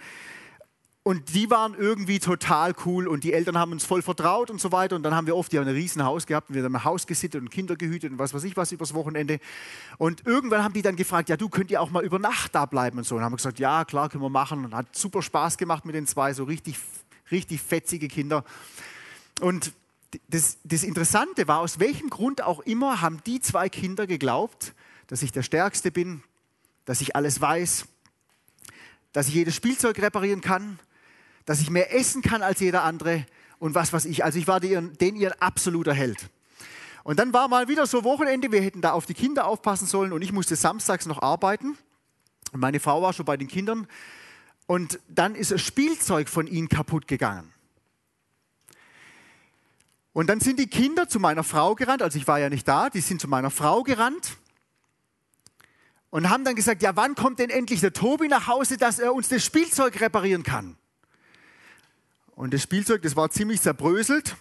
Und 1.09 1.33
die 1.33 1.49
waren 1.49 1.73
irgendwie 1.73 2.19
total 2.19 2.75
cool 2.85 3.07
und 3.07 3.23
die 3.23 3.33
Eltern 3.33 3.57
haben 3.57 3.71
uns 3.71 3.83
voll 3.83 4.03
vertraut 4.03 4.51
und 4.51 4.61
so 4.61 4.71
weiter. 4.71 4.95
Und 4.95 5.01
dann 5.01 5.15
haben 5.15 5.25
wir 5.25 5.35
oft 5.35 5.51
ja 5.51 5.59
ein 5.59 5.67
Riesenhaus 5.67 6.27
gehabt 6.27 6.49
und 6.49 6.55
wir 6.55 6.63
haben 6.63 6.75
ein 6.75 6.83
Haus 6.83 7.07
gesittet 7.07 7.41
und 7.41 7.49
Kinder 7.49 7.75
gehütet 7.75 8.11
und 8.11 8.19
was 8.19 8.31
weiß 8.31 8.43
ich 8.43 8.55
was 8.55 8.71
übers 8.71 8.93
Wochenende. 8.93 9.39
Und 9.97 10.27
irgendwann 10.27 10.63
haben 10.63 10.75
die 10.75 10.83
dann 10.83 10.95
gefragt, 10.95 11.29
ja 11.29 11.35
du 11.35 11.49
könnt 11.49 11.71
ihr 11.71 11.81
auch 11.81 11.89
mal 11.89 12.05
über 12.05 12.19
Nacht 12.19 12.53
da 12.53 12.67
bleiben 12.67 12.99
und 12.99 13.05
so. 13.05 13.15
Und 13.15 13.23
haben 13.23 13.35
gesagt, 13.35 13.57
ja 13.57 13.85
klar, 13.85 14.09
können 14.09 14.21
wir 14.21 14.29
machen. 14.29 14.65
Und 14.65 14.75
hat 14.75 14.95
super 14.95 15.23
Spaß 15.23 15.57
gemacht 15.57 15.83
mit 15.83 15.95
den 15.95 16.05
zwei, 16.05 16.31
so 16.31 16.43
richtig, 16.43 16.77
richtig 17.31 17.59
fetzige 17.59 18.07
Kinder. 18.07 18.43
Und 19.41 19.73
das, 20.27 20.59
das 20.63 20.83
Interessante 20.83 21.47
war, 21.47 21.61
aus 21.61 21.79
welchem 21.79 22.11
Grund 22.11 22.43
auch 22.43 22.59
immer 22.59 23.01
haben 23.01 23.19
die 23.25 23.39
zwei 23.39 23.67
Kinder 23.67 24.05
geglaubt, 24.05 24.75
dass 25.07 25.23
ich 25.23 25.31
der 25.31 25.41
Stärkste 25.41 25.89
bin, 25.89 26.21
dass 26.85 27.01
ich 27.01 27.15
alles 27.15 27.41
weiß, 27.41 27.87
dass 29.11 29.27
ich 29.27 29.33
jedes 29.33 29.55
Spielzeug 29.55 29.97
reparieren 29.97 30.41
kann, 30.41 30.77
dass 31.49 31.61
ich 31.61 31.71
mehr 31.71 31.95
essen 31.95 32.21
kann 32.21 32.43
als 32.43 32.59
jeder 32.59 32.83
andere 32.83 33.25
und 33.57 33.73
was 33.73 33.91
weiß 33.91 34.05
ich. 34.05 34.23
Also 34.23 34.37
ich 34.37 34.47
war 34.47 34.59
den, 34.59 34.95
den 34.99 35.15
ihr 35.15 35.41
absoluter 35.41 35.95
Held. 35.95 36.29
Und 37.03 37.17
dann 37.17 37.33
war 37.33 37.47
mal 37.47 37.67
wieder 37.67 37.87
so 37.87 38.03
Wochenende, 38.03 38.51
wir 38.51 38.61
hätten 38.61 38.81
da 38.81 38.91
auf 38.91 39.07
die 39.07 39.15
Kinder 39.15 39.47
aufpassen 39.47 39.87
sollen 39.87 40.13
und 40.13 40.21
ich 40.21 40.31
musste 40.31 40.55
samstags 40.55 41.07
noch 41.07 41.23
arbeiten. 41.23 41.75
Und 42.51 42.59
meine 42.59 42.79
Frau 42.79 43.01
war 43.01 43.13
schon 43.13 43.25
bei 43.25 43.35
den 43.35 43.47
Kindern 43.47 43.87
und 44.67 44.99
dann 45.07 45.33
ist 45.33 45.49
das 45.49 45.61
Spielzeug 45.61 46.29
von 46.29 46.45
ihnen 46.45 46.69
kaputt 46.69 47.07
gegangen. 47.07 47.51
Und 50.13 50.27
dann 50.27 50.41
sind 50.41 50.59
die 50.59 50.67
Kinder 50.67 51.09
zu 51.09 51.19
meiner 51.19 51.43
Frau 51.43 51.73
gerannt, 51.73 52.03
also 52.03 52.19
ich 52.19 52.27
war 52.27 52.37
ja 52.37 52.51
nicht 52.51 52.67
da, 52.67 52.91
die 52.91 53.01
sind 53.01 53.21
zu 53.21 53.27
meiner 53.27 53.49
Frau 53.49 53.81
gerannt 53.81 54.37
und 56.11 56.29
haben 56.29 56.45
dann 56.45 56.53
gesagt, 56.53 56.83
ja, 56.83 56.95
wann 56.95 57.15
kommt 57.15 57.39
denn 57.39 57.49
endlich 57.49 57.79
der 57.79 57.93
Tobi 57.93 58.27
nach 58.27 58.45
Hause, 58.45 58.77
dass 58.77 58.99
er 58.99 59.15
uns 59.15 59.29
das 59.29 59.43
Spielzeug 59.43 59.99
reparieren 59.99 60.43
kann? 60.43 60.75
Und 62.39 62.53
das 62.53 62.63
Spielzeug, 62.63 63.01
das 63.01 63.17
war 63.17 63.29
ziemlich 63.29 63.59
zerbröselt. 63.59 64.37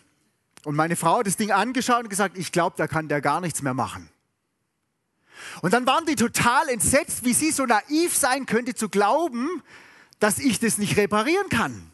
Und 0.62 0.76
meine 0.76 0.94
Frau 0.94 1.18
hat 1.18 1.26
das 1.26 1.36
Ding 1.36 1.50
angeschaut 1.50 2.04
und 2.04 2.08
gesagt, 2.08 2.38
ich 2.38 2.52
glaube, 2.52 2.76
da 2.78 2.86
kann 2.86 3.08
der 3.08 3.20
gar 3.20 3.40
nichts 3.40 3.60
mehr 3.60 3.74
machen. 3.74 4.08
Und 5.62 5.72
dann 5.72 5.84
waren 5.84 6.06
die 6.06 6.14
total 6.14 6.68
entsetzt, 6.68 7.24
wie 7.24 7.32
sie 7.32 7.50
so 7.50 7.66
naiv 7.66 8.16
sein 8.16 8.46
könnte 8.46 8.76
zu 8.76 8.88
glauben, 8.88 9.64
dass 10.20 10.38
ich 10.38 10.60
das 10.60 10.78
nicht 10.78 10.96
reparieren 10.96 11.48
kann. 11.48 11.90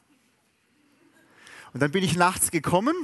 Und 1.72 1.80
dann 1.80 1.90
bin 1.90 2.04
ich 2.04 2.16
nachts 2.16 2.50
gekommen 2.50 2.94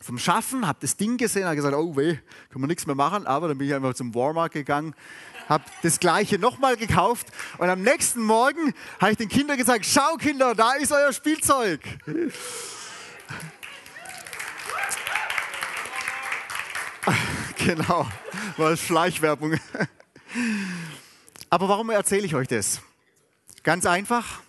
vom 0.00 0.16
Schaffen, 0.16 0.66
habe 0.66 0.78
das 0.80 0.96
Ding 0.96 1.18
gesehen, 1.18 1.44
habe 1.44 1.56
gesagt, 1.56 1.76
oh 1.76 1.94
weh, 1.94 2.16
können 2.48 2.64
wir 2.64 2.68
nichts 2.68 2.86
mehr 2.86 2.96
machen. 2.96 3.26
Aber 3.26 3.48
dann 3.48 3.58
bin 3.58 3.68
ich 3.68 3.74
einfach 3.74 3.92
zum 3.92 4.14
Walmart 4.14 4.52
gegangen, 4.52 4.94
habe 5.48 5.64
das 5.82 6.00
gleiche 6.00 6.38
nochmal 6.38 6.76
gekauft 6.76 7.28
und 7.58 7.68
am 7.68 7.82
nächsten 7.82 8.22
Morgen 8.22 8.74
habe 9.00 9.12
ich 9.12 9.18
den 9.18 9.28
Kindern 9.28 9.56
gesagt, 9.56 9.86
schau 9.86 10.16
Kinder, 10.16 10.54
da 10.54 10.74
ist 10.74 10.92
euer 10.92 11.12
Spielzeug. 11.12 11.80
genau, 17.56 18.06
war 18.56 18.76
Schleichwerbung. 18.76 19.54
Aber 21.50 21.68
warum 21.68 21.90
erzähle 21.90 22.26
ich 22.26 22.34
euch 22.34 22.48
das? 22.48 22.82
Ganz 23.62 23.86
einfach. 23.86 24.42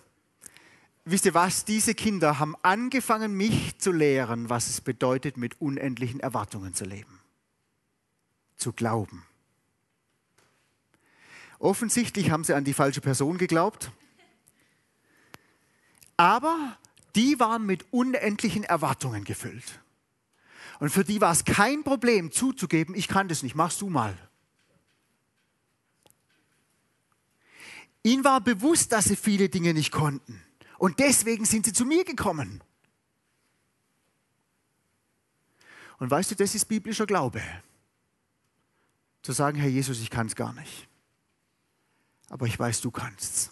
Wisst 1.04 1.24
ihr 1.24 1.34
was? 1.34 1.64
Diese 1.64 1.94
Kinder 1.94 2.38
haben 2.38 2.54
angefangen, 2.62 3.32
mich 3.32 3.78
zu 3.78 3.90
lehren, 3.90 4.50
was 4.50 4.68
es 4.68 4.80
bedeutet, 4.80 5.38
mit 5.38 5.60
unendlichen 5.60 6.20
Erwartungen 6.20 6.74
zu 6.74 6.84
leben. 6.84 7.20
Zu 8.56 8.72
glauben. 8.72 9.24
Offensichtlich 11.60 12.30
haben 12.30 12.42
sie 12.42 12.54
an 12.54 12.64
die 12.64 12.72
falsche 12.72 13.02
Person 13.02 13.36
geglaubt. 13.36 13.92
Aber 16.16 16.78
die 17.14 17.38
waren 17.38 17.66
mit 17.66 17.84
unendlichen 17.92 18.64
Erwartungen 18.64 19.24
gefüllt. 19.24 19.78
Und 20.80 20.88
für 20.88 21.04
die 21.04 21.20
war 21.20 21.32
es 21.32 21.44
kein 21.44 21.84
Problem 21.84 22.32
zuzugeben, 22.32 22.94
ich 22.94 23.08
kann 23.08 23.28
das 23.28 23.42
nicht, 23.42 23.54
machst 23.54 23.82
du 23.82 23.90
mal. 23.90 24.16
Ihnen 28.02 28.24
war 28.24 28.40
bewusst, 28.40 28.92
dass 28.92 29.04
sie 29.04 29.16
viele 29.16 29.50
Dinge 29.50 29.74
nicht 29.74 29.92
konnten. 29.92 30.42
Und 30.78 30.98
deswegen 30.98 31.44
sind 31.44 31.66
sie 31.66 31.74
zu 31.74 31.84
mir 31.84 32.04
gekommen. 32.04 32.62
Und 35.98 36.10
weißt 36.10 36.30
du, 36.30 36.36
das 36.36 36.54
ist 36.54 36.64
biblischer 36.64 37.04
Glaube. 37.04 37.42
Zu 39.20 39.32
sagen, 39.32 39.58
Herr 39.58 39.68
Jesus, 39.68 40.00
ich 40.00 40.08
kann 40.08 40.26
es 40.26 40.34
gar 40.34 40.54
nicht 40.54 40.89
aber 42.30 42.46
ich 42.46 42.58
weiß, 42.58 42.80
du 42.80 42.90
kannst's. 42.90 43.50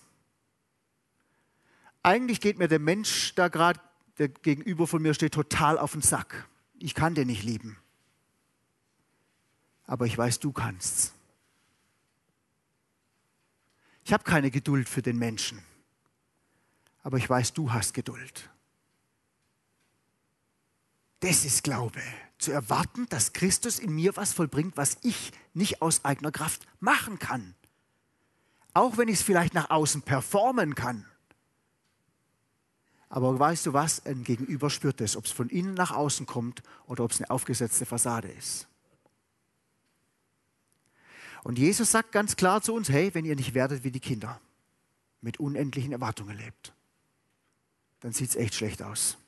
Eigentlich 2.02 2.40
geht 2.40 2.58
mir 2.58 2.68
der 2.68 2.78
Mensch 2.78 3.34
da 3.34 3.48
gerade, 3.48 3.80
der 4.16 4.28
gegenüber 4.28 4.86
von 4.86 5.02
mir 5.02 5.12
steht, 5.12 5.34
total 5.34 5.76
auf 5.78 5.92
den 5.92 6.00
Sack. 6.00 6.48
Ich 6.78 6.94
kann 6.94 7.14
den 7.14 7.26
nicht 7.26 7.42
lieben. 7.42 7.76
Aber 9.84 10.06
ich 10.06 10.16
weiß, 10.16 10.38
du 10.38 10.52
kannst's. 10.52 11.12
Ich 14.04 14.12
habe 14.12 14.24
keine 14.24 14.50
Geduld 14.50 14.88
für 14.88 15.02
den 15.02 15.18
Menschen. 15.18 15.60
Aber 17.02 17.18
ich 17.18 17.28
weiß, 17.28 17.52
du 17.52 17.72
hast 17.72 17.94
Geduld. 17.94 18.48
Das 21.20 21.44
ist 21.44 21.64
Glaube. 21.64 22.00
Zu 22.38 22.52
erwarten, 22.52 23.06
dass 23.08 23.32
Christus 23.32 23.80
in 23.80 23.92
mir 23.92 24.16
was 24.16 24.32
vollbringt, 24.32 24.76
was 24.76 24.98
ich 25.02 25.32
nicht 25.52 25.82
aus 25.82 26.04
eigener 26.04 26.30
Kraft 26.30 26.66
machen 26.78 27.18
kann. 27.18 27.56
Auch 28.78 28.96
wenn 28.96 29.08
ich 29.08 29.16
es 29.16 29.22
vielleicht 29.22 29.54
nach 29.54 29.70
außen 29.70 30.02
performen 30.02 30.76
kann. 30.76 31.04
Aber 33.08 33.36
weißt 33.36 33.66
du 33.66 33.72
was? 33.72 34.06
Ein 34.06 34.22
Gegenüber 34.22 34.70
spürt 34.70 35.00
es, 35.00 35.16
ob 35.16 35.24
es 35.24 35.32
von 35.32 35.48
innen 35.48 35.74
nach 35.74 35.90
außen 35.90 36.26
kommt 36.26 36.62
oder 36.86 37.02
ob 37.02 37.10
es 37.10 37.18
eine 37.18 37.28
aufgesetzte 37.28 37.86
Fassade 37.86 38.28
ist. 38.28 38.68
Und 41.42 41.58
Jesus 41.58 41.90
sagt 41.90 42.12
ganz 42.12 42.36
klar 42.36 42.62
zu 42.62 42.72
uns, 42.72 42.88
hey, 42.88 43.12
wenn 43.14 43.24
ihr 43.24 43.34
nicht 43.34 43.52
werdet 43.52 43.82
wie 43.82 43.90
die 43.90 43.98
Kinder, 43.98 44.40
mit 45.22 45.40
unendlichen 45.40 45.90
Erwartungen 45.90 46.36
lebt, 46.36 46.72
dann 47.98 48.12
sieht 48.12 48.30
es 48.30 48.36
echt 48.36 48.54
schlecht 48.54 48.80
aus. 48.80 49.18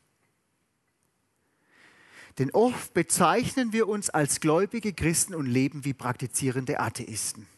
Denn 2.39 2.53
oft 2.53 2.95
bezeichnen 2.95 3.73
wir 3.73 3.89
uns 3.89 4.11
als 4.11 4.39
gläubige 4.39 4.93
Christen 4.93 5.35
und 5.35 5.47
leben 5.47 5.85
wie 5.85 5.93
praktizierende 5.93 6.79
Atheisten. 6.79 7.49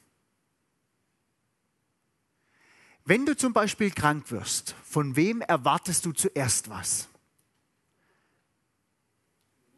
Wenn 3.05 3.27
du 3.27 3.37
zum 3.37 3.53
Beispiel 3.53 3.91
krank 3.91 4.31
wirst, 4.31 4.75
von 4.85 5.17
wem 5.17 5.41
erwartest 5.41 6.07
du 6.07 6.13
zuerst 6.13 6.69
was? 6.69 7.09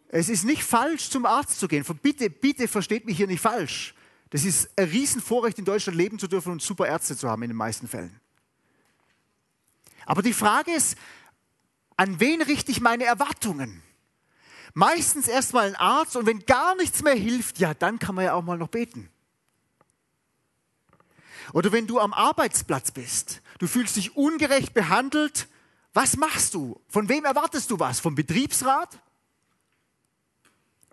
Es 0.08 0.28
ist 0.28 0.44
nicht 0.44 0.62
falsch, 0.62 1.10
zum 1.10 1.26
Arzt 1.26 1.58
zu 1.58 1.66
gehen. 1.66 1.84
Bitte, 2.02 2.30
bitte 2.30 2.68
versteht 2.68 3.04
mich 3.06 3.16
hier 3.16 3.26
nicht 3.26 3.40
falsch. 3.40 3.94
Das 4.30 4.44
ist 4.44 4.68
ein 4.78 4.88
Riesenvorrecht, 4.88 5.58
in 5.58 5.64
Deutschland 5.64 5.96
leben 5.96 6.18
zu 6.18 6.28
dürfen 6.28 6.52
und 6.52 6.62
super 6.62 6.86
Ärzte 6.86 7.16
zu 7.16 7.28
haben 7.28 7.42
in 7.42 7.50
den 7.50 7.56
meisten 7.56 7.88
Fällen. 7.88 8.20
Aber 10.06 10.22
die 10.22 10.32
Frage 10.32 10.72
ist, 10.72 10.96
an 11.96 12.20
wen 12.20 12.42
richte 12.42 12.70
ich 12.70 12.80
meine 12.80 13.04
Erwartungen? 13.04 13.82
Meistens 14.74 15.28
erstmal 15.28 15.68
ein 15.68 15.76
Arzt 15.76 16.16
und 16.16 16.26
wenn 16.26 16.44
gar 16.46 16.74
nichts 16.74 17.02
mehr 17.02 17.14
hilft, 17.14 17.58
ja, 17.58 17.74
dann 17.74 17.98
kann 17.98 18.14
man 18.16 18.24
ja 18.24 18.34
auch 18.34 18.42
mal 18.42 18.58
noch 18.58 18.68
beten. 18.68 19.08
Oder 21.52 21.72
wenn 21.72 21.86
du 21.86 22.00
am 22.00 22.12
Arbeitsplatz 22.12 22.90
bist, 22.90 23.42
du 23.58 23.66
fühlst 23.66 23.96
dich 23.96 24.16
ungerecht 24.16 24.74
behandelt, 24.74 25.48
was 25.92 26.16
machst 26.16 26.54
du? 26.54 26.80
Von 26.88 27.08
wem 27.08 27.24
erwartest 27.24 27.70
du 27.70 27.78
was? 27.78 28.00
Vom 28.00 28.14
Betriebsrat? 28.14 28.98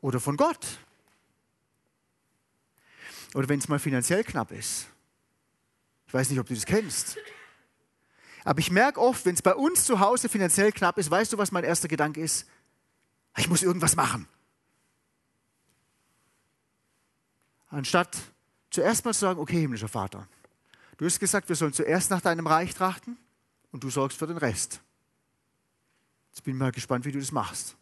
Oder 0.01 0.19
von 0.19 0.37
Gott? 0.37 0.65
Oder 3.33 3.49
wenn 3.49 3.59
es 3.59 3.67
mal 3.67 3.79
finanziell 3.79 4.23
knapp 4.23 4.51
ist. 4.51 4.87
Ich 6.07 6.13
weiß 6.13 6.29
nicht, 6.29 6.39
ob 6.39 6.47
du 6.47 6.53
das 6.53 6.65
kennst. 6.65 7.17
Aber 8.43 8.59
ich 8.59 8.71
merke 8.71 8.99
oft, 8.99 9.25
wenn 9.25 9.35
es 9.35 9.41
bei 9.41 9.55
uns 9.55 9.85
zu 9.85 9.99
Hause 9.99 10.27
finanziell 10.27 10.71
knapp 10.71 10.97
ist, 10.97 11.09
weißt 11.09 11.33
du, 11.33 11.37
was 11.37 11.51
mein 11.51 11.63
erster 11.63 11.87
Gedanke 11.87 12.21
ist? 12.21 12.47
Ich 13.37 13.47
muss 13.47 13.63
irgendwas 13.63 13.95
machen. 13.95 14.27
Anstatt 17.69 18.17
zuerst 18.69 19.05
mal 19.05 19.13
zu 19.13 19.21
sagen, 19.21 19.39
okay, 19.39 19.61
himmlischer 19.61 19.87
Vater, 19.87 20.27
du 21.01 21.07
hast 21.07 21.19
gesagt, 21.19 21.49
wir 21.49 21.55
sollen 21.55 21.73
zuerst 21.73 22.11
nach 22.11 22.21
deinem 22.21 22.45
Reich 22.45 22.75
trachten 22.75 23.17
und 23.71 23.83
du 23.83 23.89
sorgst 23.89 24.19
für 24.19 24.27
den 24.27 24.37
Rest. 24.37 24.81
Jetzt 26.29 26.43
bin 26.43 26.53
ich 26.53 26.59
mal 26.59 26.71
gespannt, 26.71 27.05
wie 27.05 27.11
du 27.11 27.19
das 27.19 27.31
machst. 27.31 27.75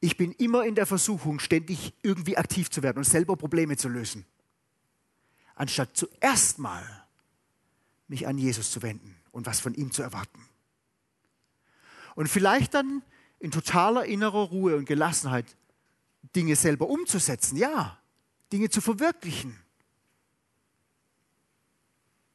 Ich 0.00 0.18
bin 0.18 0.32
immer 0.32 0.66
in 0.66 0.74
der 0.74 0.84
Versuchung, 0.84 1.40
ständig 1.40 1.94
irgendwie 2.02 2.36
aktiv 2.36 2.70
zu 2.70 2.82
werden 2.82 2.98
und 2.98 3.04
selber 3.04 3.36
Probleme 3.36 3.78
zu 3.78 3.88
lösen. 3.88 4.26
Anstatt 5.54 5.96
zuerst 5.96 6.58
mal 6.58 6.84
mich 8.06 8.26
an 8.26 8.36
Jesus 8.36 8.70
zu 8.70 8.82
wenden 8.82 9.16
und 9.30 9.46
was 9.46 9.58
von 9.58 9.72
ihm 9.72 9.92
zu 9.92 10.02
erwarten. 10.02 10.44
Und 12.14 12.28
vielleicht 12.28 12.74
dann 12.74 13.02
in 13.38 13.50
totaler 13.50 14.04
innerer 14.04 14.50
Ruhe 14.50 14.76
und 14.76 14.84
Gelassenheit 14.84 15.46
Dinge 16.36 16.56
selber 16.56 16.90
umzusetzen, 16.90 17.56
ja, 17.56 17.98
Dinge 18.52 18.68
zu 18.68 18.82
verwirklichen. 18.82 19.58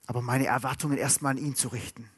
Aber 0.08 0.22
meine 0.22 0.46
Erwartungen 0.46 0.98
erstmal 0.98 1.32
an 1.32 1.38
ihn 1.38 1.56
zu 1.56 1.70
richten. 1.70 2.10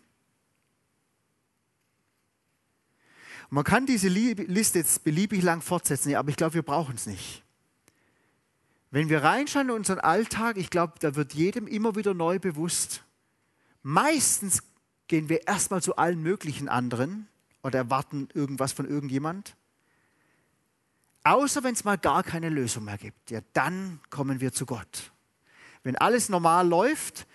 man 3.49 3.63
kann 3.63 3.85
diese 3.85 4.09
Liste 4.09 4.79
jetzt 4.79 5.05
beliebig 5.05 5.41
lang 5.41 5.61
fortsetzen, 5.61 6.13
aber 6.15 6.29
ich 6.29 6.35
glaube, 6.35 6.55
wir 6.55 6.63
brauchen 6.63 6.95
es 6.95 7.05
nicht. 7.05 7.43
Wenn 8.91 9.07
wir 9.07 9.23
reinschauen 9.23 9.69
in 9.69 9.75
unseren 9.75 9.99
Alltag, 9.99 10.57
ich 10.57 10.69
glaube, 10.69 10.95
da 10.99 11.15
wird 11.15 11.33
jedem 11.33 11.65
immer 11.65 11.95
wieder 11.95 12.13
neu 12.13 12.39
bewusst, 12.39 13.05
Meistens 13.89 14.63
gehen 15.07 15.29
wir 15.29 15.47
erstmal 15.47 15.81
zu 15.81 15.95
allen 15.95 16.21
möglichen 16.21 16.67
anderen 16.67 17.29
oder 17.63 17.79
erwarten 17.79 18.27
irgendwas 18.33 18.73
von 18.73 18.85
irgendjemand. 18.85 19.55
Außer 21.23 21.63
wenn 21.63 21.73
es 21.73 21.85
mal 21.85 21.97
gar 21.97 22.21
keine 22.23 22.49
Lösung 22.49 22.83
mehr 22.83 22.97
gibt. 22.97 23.31
Ja, 23.31 23.39
dann 23.53 24.01
kommen 24.09 24.41
wir 24.41 24.51
zu 24.51 24.65
Gott. 24.65 25.13
Wenn 25.83 25.95
alles 25.95 26.27
normal 26.27 26.67
läuft, 26.67 27.27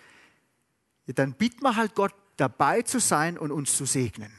ja, 1.07 1.13
dann 1.13 1.33
bitten 1.33 1.63
wir 1.63 1.75
halt 1.75 1.95
Gott 1.95 2.13
dabei 2.37 2.81
zu 2.81 2.99
sein 2.99 3.37
und 3.37 3.51
uns 3.51 3.75
zu 3.75 3.85
segnen. 3.85 4.31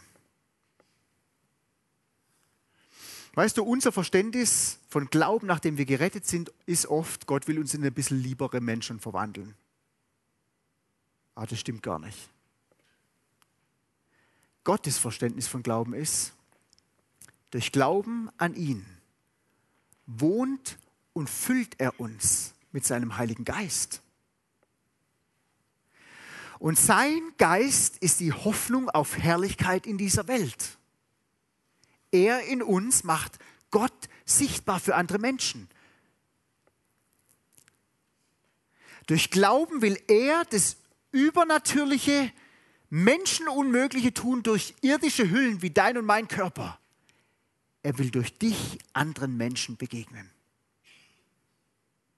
Weißt 3.34 3.58
du, 3.58 3.64
unser 3.64 3.90
Verständnis 3.90 4.78
von 4.88 5.06
Glauben, 5.06 5.48
nachdem 5.48 5.76
wir 5.76 5.86
gerettet 5.86 6.24
sind, 6.24 6.52
ist 6.66 6.86
oft, 6.86 7.26
Gott 7.26 7.48
will 7.48 7.58
uns 7.58 7.74
in 7.74 7.84
ein 7.84 7.92
bisschen 7.92 8.20
liebere 8.20 8.60
Menschen 8.60 9.00
verwandeln. 9.00 9.54
Ah, 11.34 11.46
das 11.46 11.58
stimmt 11.58 11.82
gar 11.82 11.98
nicht. 11.98 12.30
Gottes 14.62 14.98
Verständnis 14.98 15.48
von 15.48 15.64
Glauben 15.64 15.94
ist, 15.94 16.32
durch 17.50 17.72
Glauben 17.72 18.30
an 18.38 18.54
ihn 18.54 18.86
wohnt 20.06 20.78
und 21.12 21.28
füllt 21.28 21.80
er 21.80 21.98
uns 21.98 22.54
mit 22.72 22.84
seinem 22.84 23.16
Heiligen 23.16 23.44
Geist. 23.44 24.00
Und 26.58 26.78
sein 26.78 27.20
Geist 27.38 27.98
ist 27.98 28.20
die 28.20 28.32
Hoffnung 28.32 28.88
auf 28.90 29.18
Herrlichkeit 29.18 29.86
in 29.86 29.98
dieser 29.98 30.28
Welt. 30.28 30.78
Er 32.10 32.44
in 32.44 32.62
uns 32.62 33.04
macht 33.04 33.38
Gott 33.70 34.08
sichtbar 34.24 34.78
für 34.78 34.94
andere 34.94 35.18
Menschen. 35.18 35.68
Durch 39.06 39.30
Glauben 39.30 39.82
will 39.82 40.00
er 40.08 40.44
das 40.44 40.76
übernatürliche, 41.10 42.32
menschenunmögliche 42.88 44.14
tun 44.14 44.42
durch 44.42 44.74
irdische 44.80 45.28
Hüllen 45.28 45.60
wie 45.62 45.70
dein 45.70 45.98
und 45.98 46.06
mein 46.06 46.28
Körper. 46.28 46.78
Er 47.82 47.98
will 47.98 48.10
durch 48.10 48.38
dich 48.38 48.78
anderen 48.92 49.36
Menschen 49.36 49.76
begegnen. 49.76 50.30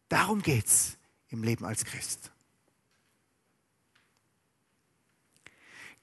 Darum 0.08 0.42
geht 0.42 0.66
es 0.66 0.96
im 1.28 1.42
Leben 1.42 1.64
als 1.64 1.84
Christ. 1.84 2.30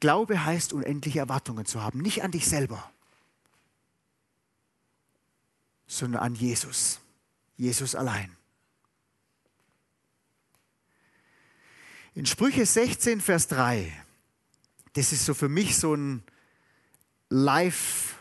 Glaube 0.03 0.43
heißt, 0.43 0.73
unendliche 0.73 1.19
Erwartungen 1.19 1.65
zu 1.65 1.81
haben, 1.81 1.99
nicht 1.99 2.23
an 2.23 2.31
dich 2.31 2.45
selber, 2.45 2.91
sondern 5.87 6.21
an 6.21 6.35
Jesus. 6.35 6.99
Jesus 7.55 7.95
allein. 7.95 8.35
In 12.15 12.25
Sprüche 12.25 12.65
16, 12.65 13.21
Vers 13.21 13.47
3, 13.47 13.93
das 14.91 15.13
ist 15.13 15.23
so 15.23 15.33
für 15.33 15.47
mich 15.47 15.77
so 15.77 15.95
ein 15.95 16.23
Life 17.29 18.15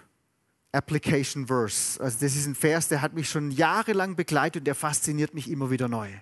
Application 0.71 1.49
Verse. 1.49 2.01
Also 2.01 2.19
das 2.21 2.37
ist 2.37 2.47
ein 2.47 2.55
Vers, 2.55 2.87
der 2.87 3.03
hat 3.03 3.13
mich 3.13 3.29
schon 3.29 3.51
jahrelang 3.51 4.15
begleitet 4.15 4.61
und 4.61 4.67
der 4.67 4.77
fasziniert 4.77 5.35
mich 5.35 5.51
immer 5.51 5.73
wieder 5.73 5.89
neu. 5.89 6.13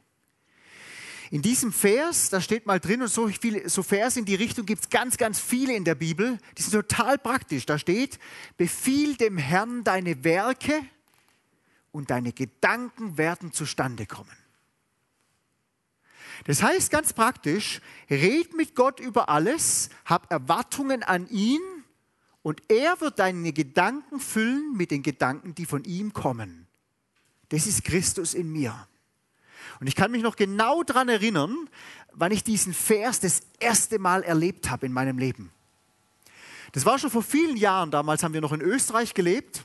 In 1.31 1.43
diesem 1.43 1.73
Vers, 1.73 2.29
da 2.29 2.41
steht 2.41 2.67
mal 2.67 2.81
drin, 2.81 3.03
und 3.03 3.09
so, 3.09 3.29
viele, 3.29 3.69
so 3.69 3.85
Vers 3.85 4.17
in 4.17 4.25
die 4.25 4.35
Richtung 4.35 4.67
gibt 4.67 4.83
es 4.83 4.91
ganz, 4.91 5.17
ganz 5.17 5.39
viele 5.39 5.77
in 5.77 5.85
der 5.85 5.95
Bibel, 5.95 6.39
die 6.59 6.63
sind 6.63 6.73
total 6.73 7.19
praktisch. 7.19 7.67
Da 7.67 7.79
steht, 7.79 8.19
befiehl 8.57 9.17
dem 9.17 9.39
Herrn 9.39 9.85
deine 9.85 10.25
Werke 10.25 10.83
und 11.93 12.11
deine 12.11 12.33
Gedanken 12.33 13.17
werden 13.17 13.53
zustande 13.53 14.07
kommen. 14.07 14.37
Das 16.47 16.65
heißt 16.65 16.91
ganz 16.91 17.13
praktisch, 17.13 17.81
red 18.09 18.57
mit 18.57 18.75
Gott 18.75 18.99
über 18.99 19.29
alles, 19.29 19.91
hab 20.05 20.33
Erwartungen 20.33 21.05
an 21.05 21.29
ihn 21.29 21.61
und 22.43 22.63
er 22.69 23.01
wird 23.01 23.21
deine 23.21 23.53
Gedanken 23.53 24.19
füllen 24.19 24.77
mit 24.77 24.91
den 24.91 25.03
Gedanken, 25.03 25.55
die 25.55 25.67
von 25.67 25.85
ihm 25.85 26.13
kommen. 26.13 26.67
Das 27.51 27.67
ist 27.67 27.85
Christus 27.85 28.35
in 28.35 28.51
mir. 28.51 28.89
Und 29.81 29.87
ich 29.87 29.95
kann 29.95 30.11
mich 30.11 30.23
noch 30.23 30.37
genau 30.37 30.83
daran 30.83 31.09
erinnern, 31.09 31.69
wann 32.13 32.33
ich 32.33 32.45
diesen 32.45 32.75
Vers 32.75 33.21
das 33.21 33.43
erste 33.59 33.99
Mal 33.99 34.23
erlebt 34.23 34.71
habe 34.71 34.87
in 34.87 34.93
meinem 34.93 35.19
Leben. 35.19 35.51
Das 36.73 36.87
war 36.87 36.99
schon 36.99 37.11
vor 37.11 37.23
vielen 37.23 37.57
Jahren, 37.57 37.91
damals 37.91 38.23
haben 38.23 38.35
wir 38.35 38.41
noch 38.41 38.53
in 38.53 38.61
Österreich 38.61 39.15
gelebt. 39.15 39.65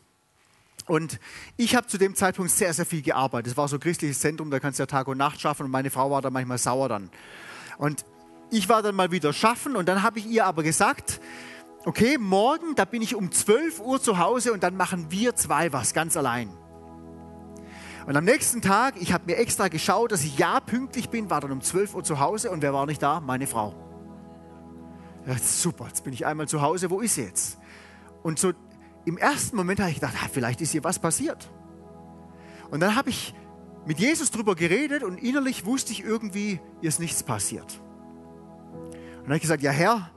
Und 0.88 1.19
ich 1.58 1.75
habe 1.75 1.88
zu 1.88 1.97
dem 1.97 2.15
Zeitpunkt 2.15 2.51
sehr, 2.51 2.73
sehr 2.73 2.86
viel 2.86 3.01
gearbeitet. 3.01 3.51
Es 3.51 3.58
war 3.58 3.67
so 3.67 3.77
ein 3.77 3.79
christliches 3.79 4.19
Zentrum, 4.19 4.51
da 4.51 4.60
kannst 4.60 4.79
du 4.79 4.84
ja 4.84 4.88
Tag 4.88 5.08
und 5.08 5.17
Nacht 5.17 5.41
schaffen 5.41 5.63
und 5.63 5.71
meine 5.71 5.89
Frau 5.89 6.12
war 6.12 6.21
da 6.21 6.29
manchmal 6.29 6.58
sauer 6.58 6.89
dann. 6.89 7.10
Und 7.77 8.05
ich 8.51 8.69
war 8.69 8.84
dann 8.84 8.95
mal 8.95 9.12
wieder 9.12 9.34
schaffen 9.34 9.75
und 9.75 9.88
dann 9.89 10.03
habe 10.03 10.19
ich 10.19 10.27
ihr 10.27 10.45
aber 10.45 10.62
gesagt, 10.62 11.19
okay, 11.86 12.17
morgen, 12.19 12.75
da 12.75 12.86
bin 12.86 13.01
ich 13.01 13.15
um 13.15 13.31
12 13.31 13.79
Uhr 13.79 14.01
zu 14.01 14.19
Hause 14.19 14.53
und 14.53 14.63
dann 14.63 14.77
machen 14.77 15.08
wir 15.10 15.36
zwei 15.36 15.73
was 15.73 15.93
ganz 15.93 16.17
allein. 16.17 16.49
Und 18.05 18.15
am 18.15 18.23
nächsten 18.23 18.61
Tag, 18.61 19.01
ich 19.01 19.13
habe 19.13 19.25
mir 19.25 19.37
extra 19.37 19.67
geschaut, 19.67 20.11
dass 20.11 20.23
ich 20.23 20.37
ja 20.37 20.59
pünktlich 20.59 21.09
bin, 21.09 21.29
war 21.31 21.41
dann 21.41 21.51
um 21.51 21.61
12 21.61 21.95
Uhr 21.95 22.03
zu 22.03 22.19
Hause 22.19 22.51
und 22.51 22.61
wer 22.61 22.71
war 22.71 22.85
nicht 22.85 23.01
da? 23.01 23.19
Meine 23.19 23.47
Frau. 23.47 23.73
Ja, 25.25 25.35
super, 25.39 25.87
jetzt 25.87 26.03
bin 26.03 26.13
ich 26.13 26.25
einmal 26.25 26.47
zu 26.47 26.61
Hause, 26.61 26.91
wo 26.91 27.01
ist 27.01 27.15
sie 27.15 27.23
jetzt? 27.23 27.57
Und 28.21 28.37
so 28.37 28.53
im 29.05 29.17
ersten 29.17 29.56
Moment 29.56 29.79
habe 29.79 29.89
ich 29.89 29.95
gedacht, 29.95 30.13
vielleicht 30.31 30.62
ist 30.62 30.71
hier 30.71 30.83
was 30.83 30.99
passiert. 30.99 31.49
Und 32.69 32.79
dann 32.79 32.95
habe 32.95 33.10
ich 33.10 33.33
mit 33.87 33.99
Jesus 33.99 34.29
darüber 34.29 34.56
geredet 34.56 35.03
und 35.03 35.17
innerlich 35.17 35.65
wusste 35.65 35.91
ich 35.91 36.03
irgendwie, 36.03 36.60
hier 36.81 36.89
ist 36.89 36.99
nichts 36.99 37.23
passiert. 37.23 37.81
Und 38.81 39.23
dann 39.23 39.25
habe 39.25 39.35
ich 39.37 39.41
gesagt, 39.41 39.63
ja 39.63 39.71
Herr, 39.71 40.12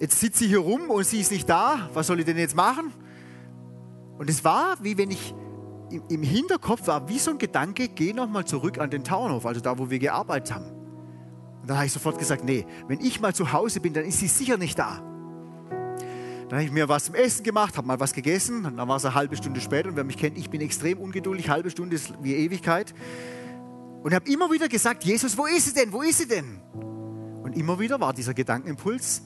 jetzt 0.00 0.18
sitzt 0.18 0.38
sie 0.38 0.46
hier 0.46 0.60
rum 0.60 0.88
und 0.88 1.04
sie 1.04 1.20
ist 1.20 1.30
nicht 1.30 1.48
da, 1.48 1.90
was 1.92 2.06
soll 2.06 2.20
ich 2.20 2.26
denn 2.26 2.38
jetzt 2.38 2.56
machen? 2.56 2.92
Und 4.16 4.30
es 4.30 4.44
war, 4.44 4.82
wie 4.82 4.96
wenn 4.96 5.10
ich 5.10 5.34
im 5.90 6.22
Hinterkopf 6.22 6.86
war, 6.86 7.08
wie 7.08 7.18
so 7.18 7.30
ein 7.30 7.38
Gedanke, 7.38 7.88
geh 7.88 8.12
nochmal 8.12 8.44
zurück 8.44 8.78
an 8.78 8.90
den 8.90 9.04
Tauernhof, 9.04 9.46
also 9.46 9.60
da, 9.60 9.78
wo 9.78 9.90
wir 9.90 9.98
gearbeitet 9.98 10.54
haben. 10.54 10.66
Und 11.60 11.68
dann 11.68 11.76
habe 11.76 11.86
ich 11.86 11.92
sofort 11.92 12.18
gesagt, 12.18 12.44
nee, 12.44 12.66
wenn 12.86 13.00
ich 13.00 13.20
mal 13.20 13.34
zu 13.34 13.52
Hause 13.52 13.80
bin, 13.80 13.92
dann 13.94 14.04
ist 14.04 14.18
sie 14.18 14.28
sicher 14.28 14.56
nicht 14.56 14.78
da. 14.78 15.02
Dann 16.48 16.60
habe 16.60 16.64
ich 16.64 16.72
mir 16.72 16.88
was 16.88 17.04
zum 17.04 17.14
Essen 17.14 17.44
gemacht, 17.44 17.76
habe 17.76 17.86
mal 17.86 18.00
was 18.00 18.14
gegessen. 18.14 18.64
Und 18.64 18.78
dann 18.78 18.88
war 18.88 18.96
es 18.96 19.04
eine 19.04 19.14
halbe 19.14 19.36
Stunde 19.36 19.60
später. 19.60 19.90
Und 19.90 19.96
wer 19.96 20.04
mich 20.04 20.16
kennt, 20.16 20.38
ich 20.38 20.48
bin 20.48 20.62
extrem 20.62 20.98
ungeduldig. 20.98 21.50
Halbe 21.50 21.70
Stunde 21.70 21.96
ist 21.96 22.14
wie 22.22 22.34
Ewigkeit. 22.34 22.94
Und 24.02 24.14
habe 24.14 24.30
immer 24.30 24.50
wieder 24.50 24.66
gesagt, 24.66 25.04
Jesus, 25.04 25.36
wo 25.36 25.44
ist 25.44 25.66
sie 25.66 25.74
denn? 25.74 25.92
Wo 25.92 26.00
ist 26.00 26.18
sie 26.18 26.26
denn? 26.26 26.60
Und 27.42 27.56
immer 27.56 27.78
wieder 27.78 28.00
war 28.00 28.12
dieser 28.12 28.34
Gedankenimpuls, 28.34 29.22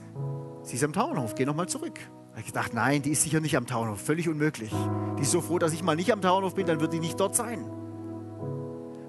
sie 0.62 0.76
ist 0.76 0.84
am 0.84 0.92
Tauernhof, 0.92 1.34
geh 1.34 1.44
nochmal 1.44 1.68
zurück. 1.68 1.98
Da 2.32 2.36
habe 2.38 2.40
ich 2.40 2.46
gedacht, 2.46 2.72
nein, 2.72 3.02
die 3.02 3.10
ist 3.10 3.22
sicher 3.22 3.40
nicht 3.40 3.58
am 3.58 3.66
Tauernhof, 3.66 4.00
völlig 4.00 4.26
unmöglich. 4.26 4.72
Die 5.18 5.22
ist 5.22 5.30
so 5.30 5.42
froh, 5.42 5.58
dass 5.58 5.74
ich 5.74 5.82
mal 5.82 5.96
nicht 5.96 6.10
am 6.10 6.22
Tauernhof 6.22 6.54
bin, 6.54 6.66
dann 6.66 6.80
wird 6.80 6.94
die 6.94 6.98
nicht 6.98 7.20
dort 7.20 7.36
sein. 7.36 7.70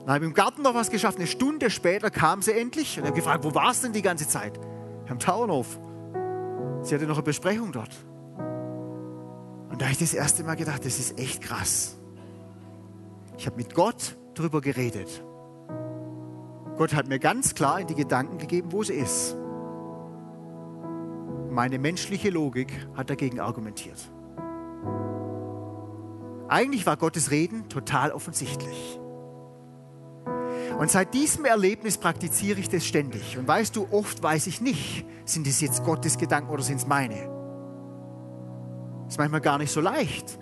Dann 0.02 0.16
habe 0.16 0.26
ich 0.26 0.30
im 0.30 0.34
Garten 0.34 0.62
noch 0.62 0.76
was 0.76 0.90
geschafft. 0.90 1.18
Eine 1.18 1.28
Stunde 1.28 1.70
später 1.70 2.10
kam 2.10 2.42
sie 2.42 2.52
endlich 2.52 3.00
und 3.00 3.06
habe 3.06 3.16
gefragt, 3.16 3.46
wo 3.46 3.56
warst 3.56 3.86
denn 3.86 3.94
die 3.94 4.02
ganze 4.02 4.28
Zeit? 4.28 4.60
Am 5.08 5.20
Tauernhof. 5.20 5.80
Sie 6.82 6.94
hatte 6.94 7.06
noch 7.08 7.16
eine 7.16 7.24
Besprechung 7.24 7.72
dort. 7.72 7.96
Und 9.70 9.82
da 9.82 9.86
habe 9.86 9.94
ich 9.94 10.00
das 10.00 10.14
erste 10.14 10.44
Mal 10.44 10.56
gedacht, 10.56 10.86
das 10.86 11.00
ist 11.00 11.18
echt 11.18 11.42
krass. 11.42 11.96
Ich 13.38 13.46
habe 13.46 13.56
mit 13.56 13.74
Gott 13.74 14.18
darüber 14.34 14.60
geredet. 14.60 15.24
Gott 16.78 16.94
hat 16.94 17.08
mir 17.08 17.20
ganz 17.20 17.56
klar 17.56 17.80
in 17.80 17.88
die 17.88 17.96
Gedanken 17.96 18.38
gegeben, 18.38 18.74
wo 18.74 18.84
sie 18.84 18.96
ist. 18.96 19.38
Meine 21.54 21.78
menschliche 21.78 22.32
Logik 22.32 22.72
hat 22.96 23.12
dagegen 23.12 23.40
argumentiert. 23.40 24.00
Eigentlich 26.48 26.88
war 26.88 26.98
Gottes 26.98 27.30
Reden 27.30 27.70
total 27.70 28.12
offensichtlich. 28.12 29.00
Und 30.80 30.90
seit 30.90 31.14
diesem 31.14 31.46
Erlebnis 31.46 32.00
praktiziere 32.00 32.60
ich 32.60 32.70
das 32.70 32.88
ständig. 32.88 33.38
Und 33.38 33.48
weißt 33.48 33.76
du, 33.76 33.88
oft 33.92 34.24
weiß 34.24 34.48
ich 34.48 34.62
nicht, 34.62 35.06
sind 35.26 35.46
es 35.46 35.62
jetzt 35.62 35.84
Gottes 35.84 36.18
Gedanken 36.18 36.50
oder 36.50 36.64
sind 36.64 36.78
es 36.78 36.88
meine. 36.88 37.30
Das 39.04 39.14
ist 39.14 39.18
manchmal 39.20 39.42
gar 39.42 39.60
nicht 39.60 39.72
so 39.72 39.80
leicht. 39.80 40.40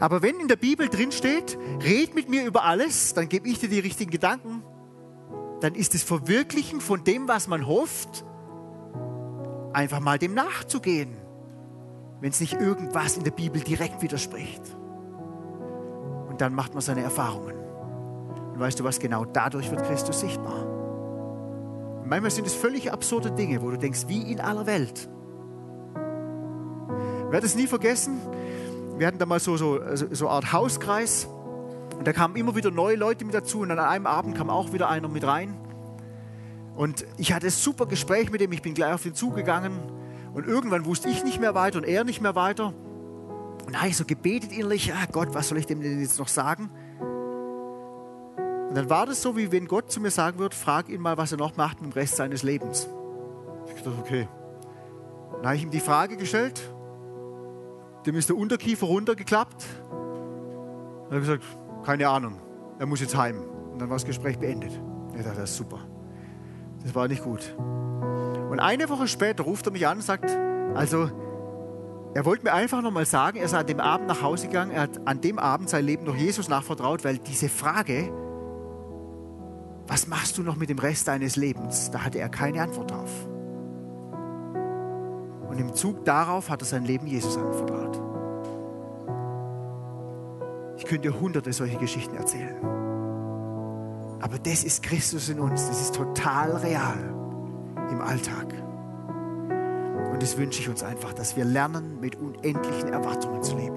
Aber 0.00 0.22
wenn 0.22 0.40
in 0.40 0.48
der 0.48 0.56
Bibel 0.56 0.88
drin 0.88 1.12
steht, 1.12 1.56
red 1.84 2.16
mit 2.16 2.28
mir 2.28 2.44
über 2.44 2.64
alles, 2.64 3.14
dann 3.14 3.28
gebe 3.28 3.48
ich 3.48 3.60
dir 3.60 3.68
die 3.68 3.78
richtigen 3.78 4.10
Gedanken, 4.10 4.64
dann 5.60 5.76
ist 5.76 5.94
das 5.94 6.02
Verwirklichen 6.02 6.80
von 6.80 7.04
dem, 7.04 7.28
was 7.28 7.46
man 7.46 7.68
hofft, 7.68 8.24
einfach 9.76 10.00
mal 10.00 10.18
dem 10.18 10.32
nachzugehen, 10.32 11.14
wenn 12.20 12.30
es 12.30 12.40
nicht 12.40 12.54
irgendwas 12.54 13.18
in 13.18 13.24
der 13.24 13.30
Bibel 13.30 13.60
direkt 13.60 14.00
widerspricht. 14.00 14.62
Und 16.28 16.40
dann 16.40 16.54
macht 16.54 16.72
man 16.72 16.80
seine 16.80 17.02
Erfahrungen. 17.02 17.54
Und 18.54 18.58
weißt 18.58 18.80
du 18.80 18.84
was, 18.84 18.98
genau 18.98 19.26
dadurch 19.26 19.70
wird 19.70 19.84
Christus 19.84 20.20
sichtbar. 20.20 20.64
Und 22.00 22.08
manchmal 22.08 22.30
sind 22.30 22.46
es 22.46 22.54
völlig 22.54 22.90
absurde 22.90 23.30
Dinge, 23.30 23.60
wo 23.60 23.70
du 23.70 23.76
denkst, 23.76 24.08
wie 24.08 24.32
in 24.32 24.40
aller 24.40 24.66
Welt. 24.66 25.10
Ich 27.26 27.32
werde 27.32 27.46
es 27.46 27.54
nie 27.54 27.66
vergessen. 27.66 28.18
Wir 28.96 29.06
hatten 29.06 29.18
da 29.18 29.26
mal 29.26 29.40
so, 29.40 29.58
so, 29.58 29.78
so 29.94 30.26
eine 30.26 30.36
Art 30.36 30.52
Hauskreis. 30.54 31.28
Und 31.98 32.06
da 32.06 32.14
kamen 32.14 32.34
immer 32.36 32.54
wieder 32.54 32.70
neue 32.70 32.96
Leute 32.96 33.26
mit 33.26 33.34
dazu. 33.34 33.60
Und 33.60 33.70
an 33.72 33.78
einem 33.78 34.06
Abend 34.06 34.38
kam 34.38 34.48
auch 34.48 34.72
wieder 34.72 34.88
einer 34.88 35.08
mit 35.08 35.26
rein. 35.26 35.54
Und 36.76 37.06
ich 37.16 37.32
hatte 37.32 37.46
ein 37.46 37.50
super 37.50 37.86
Gespräch 37.86 38.30
mit 38.30 38.42
ihm. 38.42 38.52
Ich 38.52 38.62
bin 38.62 38.74
gleich 38.74 38.92
auf 38.92 39.02
den 39.02 39.14
Zug 39.14 39.34
gegangen. 39.34 39.80
Und 40.34 40.46
irgendwann 40.46 40.84
wusste 40.84 41.08
ich 41.08 41.24
nicht 41.24 41.40
mehr 41.40 41.54
weiter 41.54 41.78
und 41.78 41.84
er 41.84 42.04
nicht 42.04 42.20
mehr 42.20 42.34
weiter. 42.34 42.74
Und 43.66 43.72
da 43.72 43.78
habe 43.78 43.88
ich 43.88 43.96
so 43.96 44.04
gebetet 44.04 44.52
innerlich, 44.52 44.92
ah 44.92 45.06
Gott, 45.10 45.34
was 45.34 45.48
soll 45.48 45.58
ich 45.58 45.66
dem 45.66 45.80
denn 45.80 45.98
jetzt 45.98 46.18
noch 46.18 46.28
sagen? 46.28 46.70
Und 48.68 48.74
dann 48.74 48.90
war 48.90 49.06
das 49.06 49.22
so, 49.22 49.36
wie 49.36 49.50
wenn 49.50 49.66
Gott 49.66 49.90
zu 49.90 50.00
mir 50.00 50.10
sagen 50.10 50.38
würde, 50.38 50.54
frag 50.54 50.90
ihn 50.90 51.00
mal, 51.00 51.16
was 51.16 51.32
er 51.32 51.38
noch 51.38 51.56
macht 51.56 51.78
im 51.80 51.90
Rest 51.90 52.16
seines 52.16 52.42
Lebens. 52.42 52.88
Ich 53.66 53.82
dachte, 53.82 53.92
okay. 53.98 54.28
Dann 55.36 55.46
habe 55.46 55.56
ich 55.56 55.62
ihm 55.62 55.70
die 55.70 55.80
Frage 55.80 56.16
gestellt. 56.16 56.60
Dem 58.04 58.16
ist 58.16 58.28
der 58.28 58.36
Unterkiefer 58.36 58.86
runtergeklappt. 58.86 59.64
Dann 59.90 61.06
habe 61.06 61.20
ich 61.20 61.22
gesagt, 61.22 61.44
keine 61.84 62.08
Ahnung, 62.08 62.38
er 62.78 62.86
muss 62.86 63.00
jetzt 63.00 63.16
heim. 63.16 63.40
Und 63.72 63.80
dann 63.80 63.88
war 63.88 63.96
das 63.96 64.04
Gespräch 64.04 64.38
beendet. 64.38 64.72
Ich 65.16 65.24
dachte, 65.24 65.40
das 65.40 65.50
ist 65.50 65.56
super. 65.56 65.80
Das 66.86 66.94
war 66.94 67.08
nicht 67.08 67.24
gut. 67.24 67.56
Und 68.48 68.60
eine 68.60 68.88
Woche 68.88 69.08
später 69.08 69.42
ruft 69.42 69.66
er 69.66 69.72
mich 69.72 69.88
an 69.88 69.96
und 69.96 70.04
sagt, 70.04 70.30
also 70.74 71.10
er 72.14 72.24
wollte 72.24 72.44
mir 72.44 72.54
einfach 72.54 72.80
nochmal 72.80 73.06
sagen, 73.06 73.38
er 73.38 73.44
ist 73.44 73.54
an 73.54 73.66
dem 73.66 73.80
Abend 73.80 74.06
nach 74.06 74.22
Hause 74.22 74.46
gegangen, 74.46 74.70
er 74.70 74.82
hat 74.82 75.00
an 75.04 75.20
dem 75.20 75.40
Abend 75.40 75.68
sein 75.68 75.84
Leben 75.84 76.04
noch 76.04 76.14
Jesus 76.14 76.48
nachvertraut, 76.48 77.04
weil 77.04 77.18
diese 77.18 77.48
Frage, 77.48 78.12
was 79.88 80.06
machst 80.06 80.38
du 80.38 80.44
noch 80.44 80.54
mit 80.54 80.70
dem 80.70 80.78
Rest 80.78 81.08
deines 81.08 81.34
Lebens? 81.34 81.90
Da 81.90 82.04
hatte 82.04 82.20
er 82.20 82.28
keine 82.28 82.62
Antwort 82.62 82.92
drauf. 82.92 83.26
Und 85.48 85.58
im 85.58 85.74
Zug 85.74 86.04
darauf 86.04 86.50
hat 86.50 86.62
er 86.62 86.66
sein 86.66 86.84
Leben 86.84 87.08
Jesus 87.08 87.36
anvertraut. 87.36 88.00
Ich 90.76 90.84
könnte 90.84 91.08
dir 91.08 91.18
hunderte 91.18 91.52
solche 91.52 91.78
Geschichten 91.78 92.14
erzählen. 92.14 92.85
Aber 94.26 94.40
das 94.40 94.64
ist 94.64 94.82
Christus 94.82 95.28
in 95.28 95.38
uns. 95.38 95.68
Das 95.68 95.80
ist 95.80 95.94
total 95.94 96.56
real 96.56 96.98
im 97.92 98.00
Alltag. 98.00 98.52
Und 100.12 100.20
das 100.20 100.36
wünsche 100.36 100.60
ich 100.60 100.68
uns 100.68 100.82
einfach, 100.82 101.12
dass 101.12 101.36
wir 101.36 101.44
lernen, 101.44 102.00
mit 102.00 102.16
unendlichen 102.16 102.88
Erwartungen 102.88 103.44
zu 103.44 103.56
leben. 103.56 103.76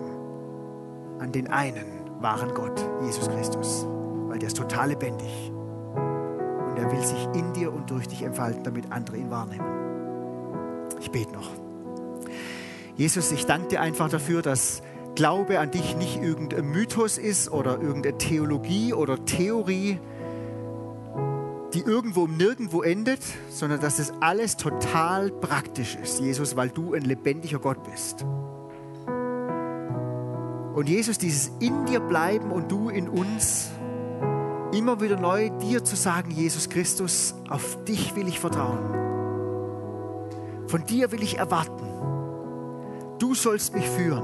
An 1.19 1.31
den 1.31 1.49
einen 1.49 1.85
wahren 2.19 2.55
Gott, 2.55 2.83
Jesus 3.03 3.29
Christus. 3.29 3.85
Weil 4.27 4.39
der 4.39 4.47
ist 4.47 4.57
total 4.57 4.89
lebendig 4.89 5.51
er 6.79 6.91
will 6.91 7.05
sich 7.05 7.27
in 7.33 7.53
dir 7.53 7.73
und 7.73 7.89
durch 7.89 8.07
dich 8.07 8.21
entfalten, 8.21 8.63
damit 8.63 8.91
andere 8.91 9.17
ihn 9.17 9.29
wahrnehmen. 9.29 9.65
Ich 11.01 11.11
bete 11.11 11.33
noch. 11.33 11.51
Jesus, 12.95 13.31
ich 13.31 13.45
danke 13.45 13.67
dir 13.67 13.81
einfach 13.81 14.09
dafür, 14.09 14.41
dass 14.41 14.81
Glaube 15.15 15.59
an 15.59 15.71
dich 15.71 15.97
nicht 15.97 16.21
irgendein 16.21 16.65
Mythos 16.65 17.17
ist 17.17 17.51
oder 17.51 17.81
irgendeine 17.81 18.17
Theologie 18.17 18.93
oder 18.93 19.23
Theorie, 19.25 19.99
die 21.73 21.81
irgendwo 21.81 22.25
nirgendwo 22.25 22.81
endet, 22.81 23.21
sondern 23.49 23.79
dass 23.79 23.99
es 23.99 24.11
alles 24.21 24.57
total 24.57 25.29
praktisch 25.29 25.95
ist, 25.95 26.19
Jesus, 26.19 26.55
weil 26.55 26.69
du 26.69 26.93
ein 26.93 27.03
lebendiger 27.03 27.59
Gott 27.59 27.83
bist. 27.83 28.25
Und 30.73 30.87
Jesus, 30.87 31.17
dieses 31.17 31.51
in 31.59 31.85
dir 31.85 31.99
bleiben 31.99 32.51
und 32.51 32.71
du 32.71 32.89
in 32.89 33.07
uns, 33.09 33.69
immer 34.73 35.01
wieder 35.01 35.19
neu 35.19 35.49
dir 35.49 35.83
zu 35.83 35.95
sagen, 35.95 36.31
Jesus 36.31 36.69
Christus, 36.69 37.35
auf 37.49 37.83
dich 37.83 38.15
will 38.15 38.27
ich 38.27 38.39
vertrauen. 38.39 38.95
Von 40.67 40.85
dir 40.85 41.11
will 41.11 41.21
ich 41.21 41.37
erwarten. 41.37 41.87
Du 43.19 43.35
sollst 43.35 43.75
mich 43.75 43.87
führen. 43.87 44.23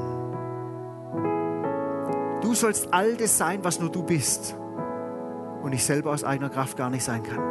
Du 2.42 2.54
sollst 2.54 2.94
all 2.94 3.18
das 3.18 3.38
sein, 3.38 3.64
was 3.64 3.80
nur 3.80 3.92
du 3.92 4.04
bist 4.04 4.56
und 5.66 5.74
ich 5.74 5.84
selber 5.84 6.12
aus 6.12 6.24
eigener 6.24 6.50
Kraft 6.50 6.78
gar 6.78 6.92
nicht 6.92 7.04
sein 7.04 7.24
kann. 7.24 7.42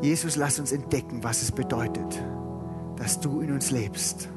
Jesus, 0.00 0.36
lass 0.36 0.60
uns 0.60 0.70
entdecken, 0.70 1.24
was 1.24 1.42
es 1.42 1.50
bedeutet, 1.50 2.22
dass 2.96 3.18
du 3.20 3.40
in 3.40 3.52
uns 3.52 3.70
lebst 3.70 4.28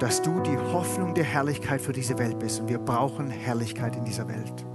dass 0.00 0.22
du 0.22 0.40
die 0.40 0.56
Hoffnung 0.56 1.12
der 1.12 1.24
Herrlichkeit 1.24 1.80
für 1.80 1.92
diese 1.92 2.18
Welt 2.18 2.38
bist. 2.38 2.60
Und 2.60 2.70
wir 2.70 2.78
brauchen 2.78 3.28
Herrlichkeit 3.28 3.96
in 3.96 4.04
dieser 4.04 4.26
Welt. 4.28 4.66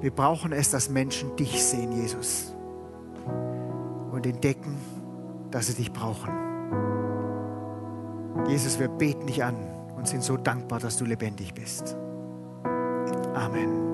Wir 0.00 0.12
brauchen 0.12 0.52
es, 0.52 0.70
dass 0.70 0.88
Menschen 0.88 1.34
dich 1.34 1.64
sehen, 1.64 1.90
Jesus. 1.90 2.54
Und 4.12 4.26
entdecken, 4.26 4.76
dass 5.50 5.66
sie 5.66 5.74
dich 5.74 5.92
brauchen. 5.92 6.45
Jesus, 8.48 8.78
wir 8.78 8.88
beten 8.88 9.26
dich 9.26 9.42
an 9.42 9.56
und 9.96 10.06
sind 10.06 10.22
so 10.22 10.36
dankbar, 10.36 10.78
dass 10.78 10.96
du 10.96 11.04
lebendig 11.04 11.54
bist. 11.54 11.96
Amen. 13.34 13.85